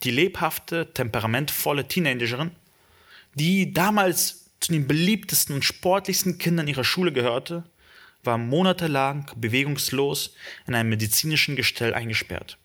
[0.04, 2.52] Die lebhafte, temperamentvolle Teenagerin,
[3.34, 7.64] die damals zu den beliebtesten und sportlichsten Kindern ihrer Schule gehörte,
[8.24, 10.34] war monatelang bewegungslos
[10.66, 12.58] in einem medizinischen Gestell eingesperrt.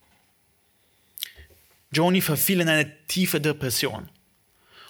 [1.91, 4.09] Joni verfiel in eine tiefe Depression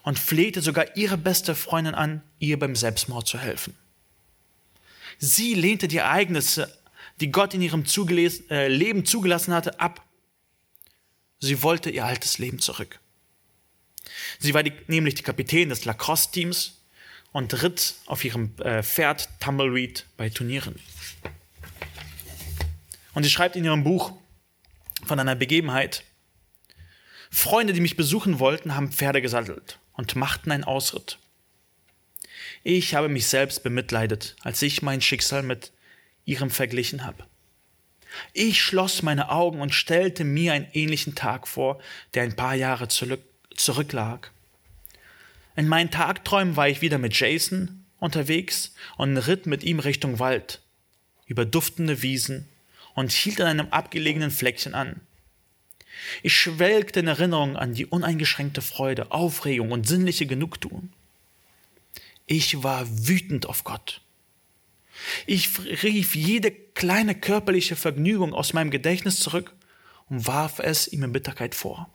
[0.04, 3.76] und flehte sogar ihre beste Freundin an, ihr beim Selbstmord zu helfen.
[5.20, 6.78] Sie lehnte die Ereignisse,
[7.20, 10.06] die Gott in ihrem Zugeles äh, Leben zugelassen hatte, ab.
[11.40, 13.00] Sie wollte ihr altes Leben zurück.
[14.40, 16.83] Sie war die, nämlich die Kapitän des Lacrosse-Teams
[17.34, 20.80] und ritt auf ihrem äh, Pferd Tumbleweed bei Turnieren.
[23.14, 24.14] Und sie schreibt in ihrem Buch
[25.06, 26.04] von einer Begebenheit,
[27.30, 31.18] Freunde, die mich besuchen wollten, haben Pferde gesattelt und machten einen Ausritt.
[32.64, 35.72] Ich habe mich selbst bemitleidet, als ich mein Schicksal mit
[36.26, 37.26] ihrem verglichen habe.
[38.34, 41.82] Ich schloss meine Augen und stellte mir einen ähnlichen Tag vor,
[42.14, 43.24] der ein paar Jahre zurück,
[43.56, 44.32] zurücklag.
[45.56, 50.62] In meinen Tagträumen war ich wieder mit Jason unterwegs und ritt mit ihm Richtung Wald,
[51.26, 52.48] über duftende Wiesen
[52.96, 55.02] und hielt an einem abgelegenen Fleckchen an.
[56.22, 60.90] Ich schwelgte in Erinnerung an die uneingeschränkte Freude, Aufregung und sinnliche Genugtuung.
[62.26, 64.02] Ich war wütend auf Gott.
[65.26, 65.50] Ich
[65.84, 69.54] rief jede kleine körperliche Vergnügung aus meinem Gedächtnis zurück
[70.10, 71.90] und warf es ihm in Bitterkeit vor.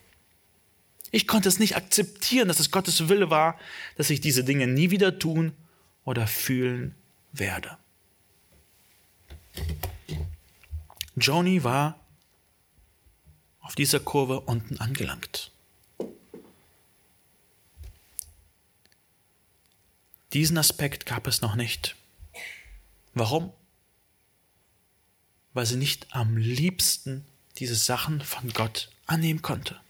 [1.10, 3.58] Ich konnte es nicht akzeptieren, dass es Gottes Wille war,
[3.96, 5.52] dass ich diese Dinge nie wieder tun
[6.04, 6.94] oder fühlen
[7.32, 7.76] werde.
[11.16, 11.98] Joni war
[13.60, 15.50] auf dieser Kurve unten angelangt.
[20.32, 21.96] Diesen Aspekt gab es noch nicht.
[23.14, 23.52] Warum?
[25.54, 27.24] Weil sie nicht am liebsten
[27.56, 29.80] diese Sachen von Gott annehmen konnte.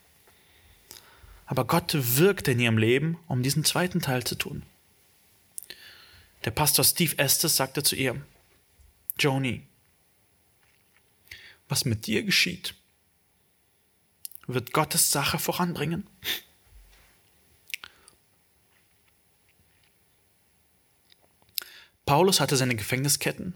[1.49, 4.64] Aber Gott wirkte in ihrem Leben, um diesen zweiten Teil zu tun.
[6.44, 8.20] Der Pastor Steve Estes sagte zu ihr,
[9.18, 9.66] Joni,
[11.66, 12.74] was mit dir geschieht,
[14.46, 16.07] wird Gottes Sache voranbringen.
[22.05, 23.55] Paulus hatte seine Gefängnisketten,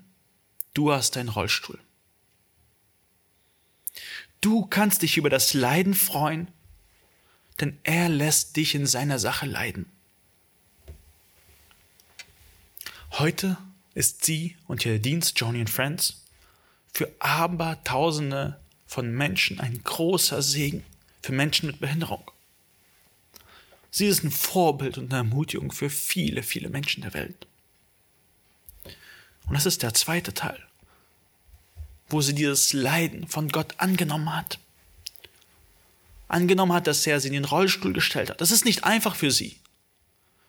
[0.72, 1.78] du hast deinen Rollstuhl.
[4.40, 6.50] Du kannst dich über das Leiden freuen,
[7.62, 9.86] denn er lässt dich in seiner Sache leiden.
[13.12, 13.56] Heute
[13.94, 16.24] ist sie und ihr Dienst Joni and Friends
[16.92, 20.84] für Abertausende von Menschen ein großer Segen,
[21.22, 22.28] für Menschen mit Behinderung.
[23.92, 27.46] Sie ist ein Vorbild und eine Ermutigung für viele, viele Menschen der Welt.
[29.46, 30.58] Und das ist der zweite Teil,
[32.08, 34.58] wo sie dieses Leiden von Gott angenommen hat.
[36.32, 38.40] Angenommen hat, dass er sie in den Rollstuhl gestellt hat.
[38.40, 39.58] Das ist nicht einfach für sie.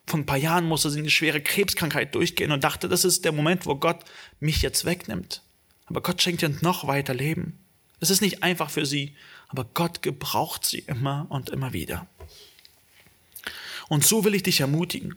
[0.07, 3.33] Vor ein paar Jahren musste sie eine schwere Krebskrankheit durchgehen und dachte, das ist der
[3.33, 4.03] Moment, wo Gott
[4.39, 5.41] mich jetzt wegnimmt.
[5.85, 7.59] Aber Gott schenkt ihr noch weiter Leben.
[7.99, 9.15] Es ist nicht einfach für sie,
[9.49, 12.07] aber Gott gebraucht sie immer und immer wieder.
[13.89, 15.15] Und so will ich dich ermutigen.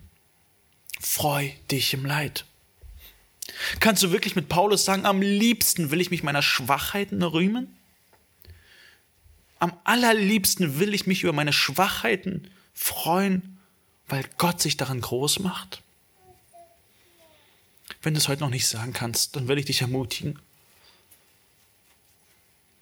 [1.01, 2.45] Freu dich im Leid.
[3.79, 7.77] Kannst du wirklich mit Paulus sagen, am liebsten will ich mich meiner Schwachheiten rühmen?
[9.59, 13.59] Am allerliebsten will ich mich über meine Schwachheiten freuen,
[14.09, 15.83] weil Gott sich daran groß macht?
[18.03, 20.39] Wenn du es heute noch nicht sagen kannst, dann will ich dich ermutigen.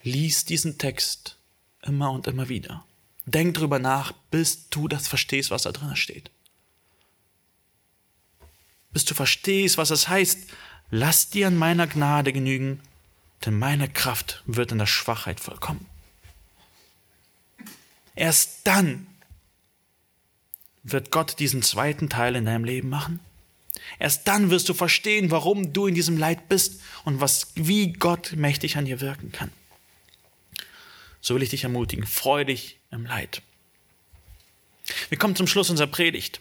[0.02, 1.36] Lies diesen Text
[1.82, 2.84] immer und immer wieder.
[3.26, 6.30] Denk drüber nach, bis du das verstehst, was da drin steht
[8.94, 10.48] bis du verstehst, was es heißt,
[10.90, 12.80] lass dir an meiner Gnade genügen,
[13.44, 15.86] denn meine Kraft wird in der Schwachheit vollkommen.
[18.14, 19.06] Erst dann
[20.82, 23.20] wird Gott diesen zweiten Teil in deinem Leben machen.
[23.98, 28.32] Erst dann wirst du verstehen, warum du in diesem Leid bist und was, wie Gott
[28.36, 29.50] mächtig an dir wirken kann.
[31.20, 33.42] So will ich dich ermutigen, freu dich im Leid.
[35.08, 36.40] Wir kommen zum Schluss unserer Predigt.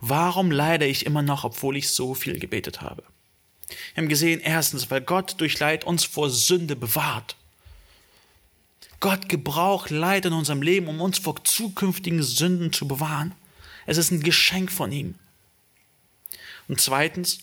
[0.00, 3.04] Warum leide ich immer noch, obwohl ich so viel gebetet habe?
[3.94, 7.36] Wir haben gesehen, erstens, weil Gott durch Leid uns vor Sünde bewahrt.
[9.04, 13.34] Gott gebraucht Leid in unserem Leben, um uns vor zukünftigen Sünden zu bewahren.
[13.84, 15.16] Es ist ein Geschenk von ihm.
[16.68, 17.40] Und zweitens,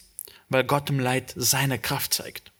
[0.49, 2.51] weil Gott im Leid seine Kraft zeigt.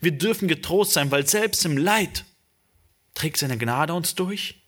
[0.00, 2.24] Wir dürfen getrost sein, weil selbst im Leid
[3.12, 4.62] trägt seine Gnade uns durch.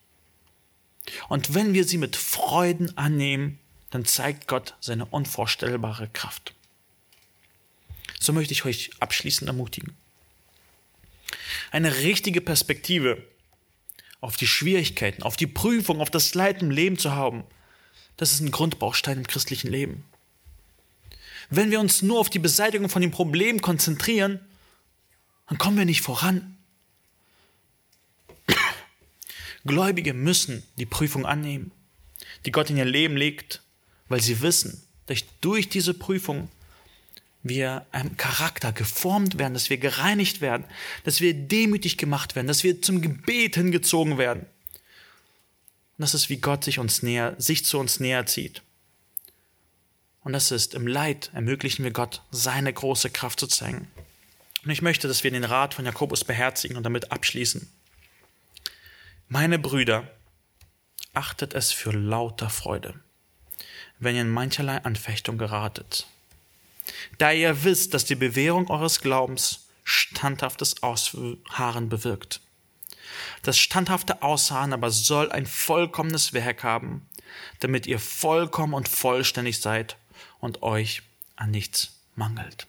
[1.27, 3.57] Und wenn wir sie mit Freuden annehmen,
[3.89, 6.53] dann zeigt Gott seine unvorstellbare Kraft.
[8.19, 9.97] So möchte ich euch abschließend ermutigen.
[11.71, 13.23] Eine richtige Perspektive
[14.21, 17.43] auf die Schwierigkeiten, auf die Prüfung, auf das Leid im Leben zu haben,
[18.17, 20.05] das ist ein Grundbaustein im christlichen Leben.
[21.49, 24.39] Wenn wir uns nur auf die Beseitigung von dem Problem konzentrieren,
[25.47, 26.57] dann kommen wir nicht voran.
[29.65, 31.71] Gläubige müssen die Prüfung annehmen,
[32.45, 33.63] die Gott in ihr Leben legt
[34.13, 36.49] weil sie wissen, dass durch diese Prüfung
[37.43, 40.65] wir einem Charakter geformt werden, dass wir gereinigt werden,
[41.03, 44.45] dass wir demütig gemacht werden, dass wir zum Gebet hingezogen werden.
[45.97, 48.61] Und das ist, wie Gott sich uns näher, sich zu uns näher zieht.
[50.21, 53.89] Und das ist, im Leid ermöglichen wir Gott, seine große Kraft zu zeigen.
[54.63, 57.69] Und ich möchte, dass wir den Rat von Jakobus beherzigen und damit abschließen.
[59.27, 60.09] Meine Brüder,
[61.13, 62.93] achtet es für lauter Freude,
[63.99, 66.07] wenn ihr in mancherlei Anfechtung geratet.
[67.17, 72.41] Da ihr wisst, dass die Bewährung eures Glaubens standhaftes Ausharren bewirkt.
[73.41, 77.05] Das standhafte Ausharren aber soll ein vollkommenes Werk haben,
[77.59, 79.97] damit ihr vollkommen und vollständig seid
[80.39, 81.01] und euch
[81.35, 82.67] an nichts mangelt.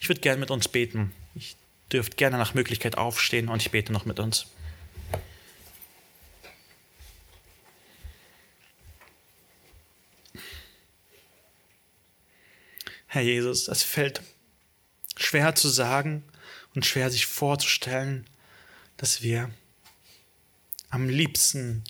[0.00, 1.12] Ich würde gerne mit uns beten.
[1.34, 1.56] Ich
[1.92, 4.46] dürft gerne nach Möglichkeit aufstehen und ich bete noch mit uns.
[13.14, 14.22] Herr Jesus, es fällt
[15.16, 16.24] schwer zu sagen
[16.74, 18.26] und schwer sich vorzustellen,
[18.96, 19.50] dass wir
[20.90, 21.84] am liebsten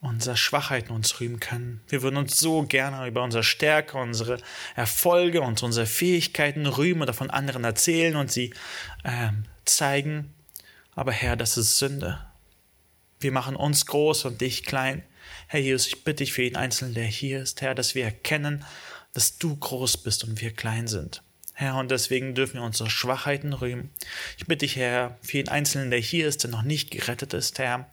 [0.00, 1.80] unserer Schwachheiten uns rühmen können.
[1.88, 4.38] Wir würden uns so gerne über unsere Stärke, unsere
[4.76, 8.54] Erfolge und unsere Fähigkeiten rühmen oder von anderen erzählen und sie
[9.02, 9.30] äh,
[9.64, 10.32] zeigen.
[10.94, 12.24] Aber Herr, das ist Sünde.
[13.18, 15.02] Wir machen uns groß und dich klein.
[15.48, 18.64] Herr Jesus, ich bitte dich für jeden Einzelnen, der hier ist, Herr, dass wir erkennen,
[19.18, 21.24] dass du groß bist und wir klein sind.
[21.52, 23.90] Herr, und deswegen dürfen wir unsere Schwachheiten rühmen.
[24.36, 27.58] Ich bitte dich, Herr, für jeden Einzelnen, der hier ist, der noch nicht gerettet ist,
[27.58, 27.90] Herr,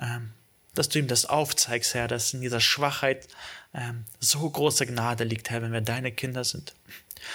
[0.00, 0.30] ähm,
[0.74, 3.28] dass du ihm das aufzeigst, Herr, dass in dieser Schwachheit
[3.74, 6.74] ähm, so große Gnade liegt, Herr, wenn wir deine Kinder sind.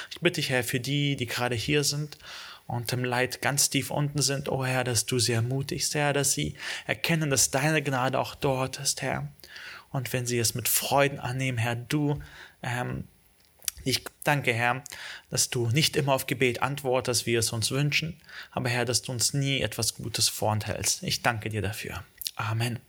[0.10, 2.18] Ich bitte dich, Herr, für die, die gerade hier sind
[2.66, 6.32] und im Leid ganz tief unten sind, oh Herr, dass du sie ermutigst, Herr, dass
[6.32, 6.56] sie
[6.88, 9.28] erkennen, dass deine Gnade auch dort ist, Herr.
[9.92, 12.20] Und wenn sie es mit Freuden annehmen, Herr, du
[12.64, 13.04] ähm,
[13.86, 14.84] ich danke, Herr,
[15.30, 18.20] dass du nicht immer auf Gebet antwortest, wie wir es uns wünschen,
[18.52, 21.04] aber Herr, dass du uns nie etwas Gutes vorenthältst.
[21.04, 22.04] Ich danke dir dafür.
[22.36, 22.80] Amen.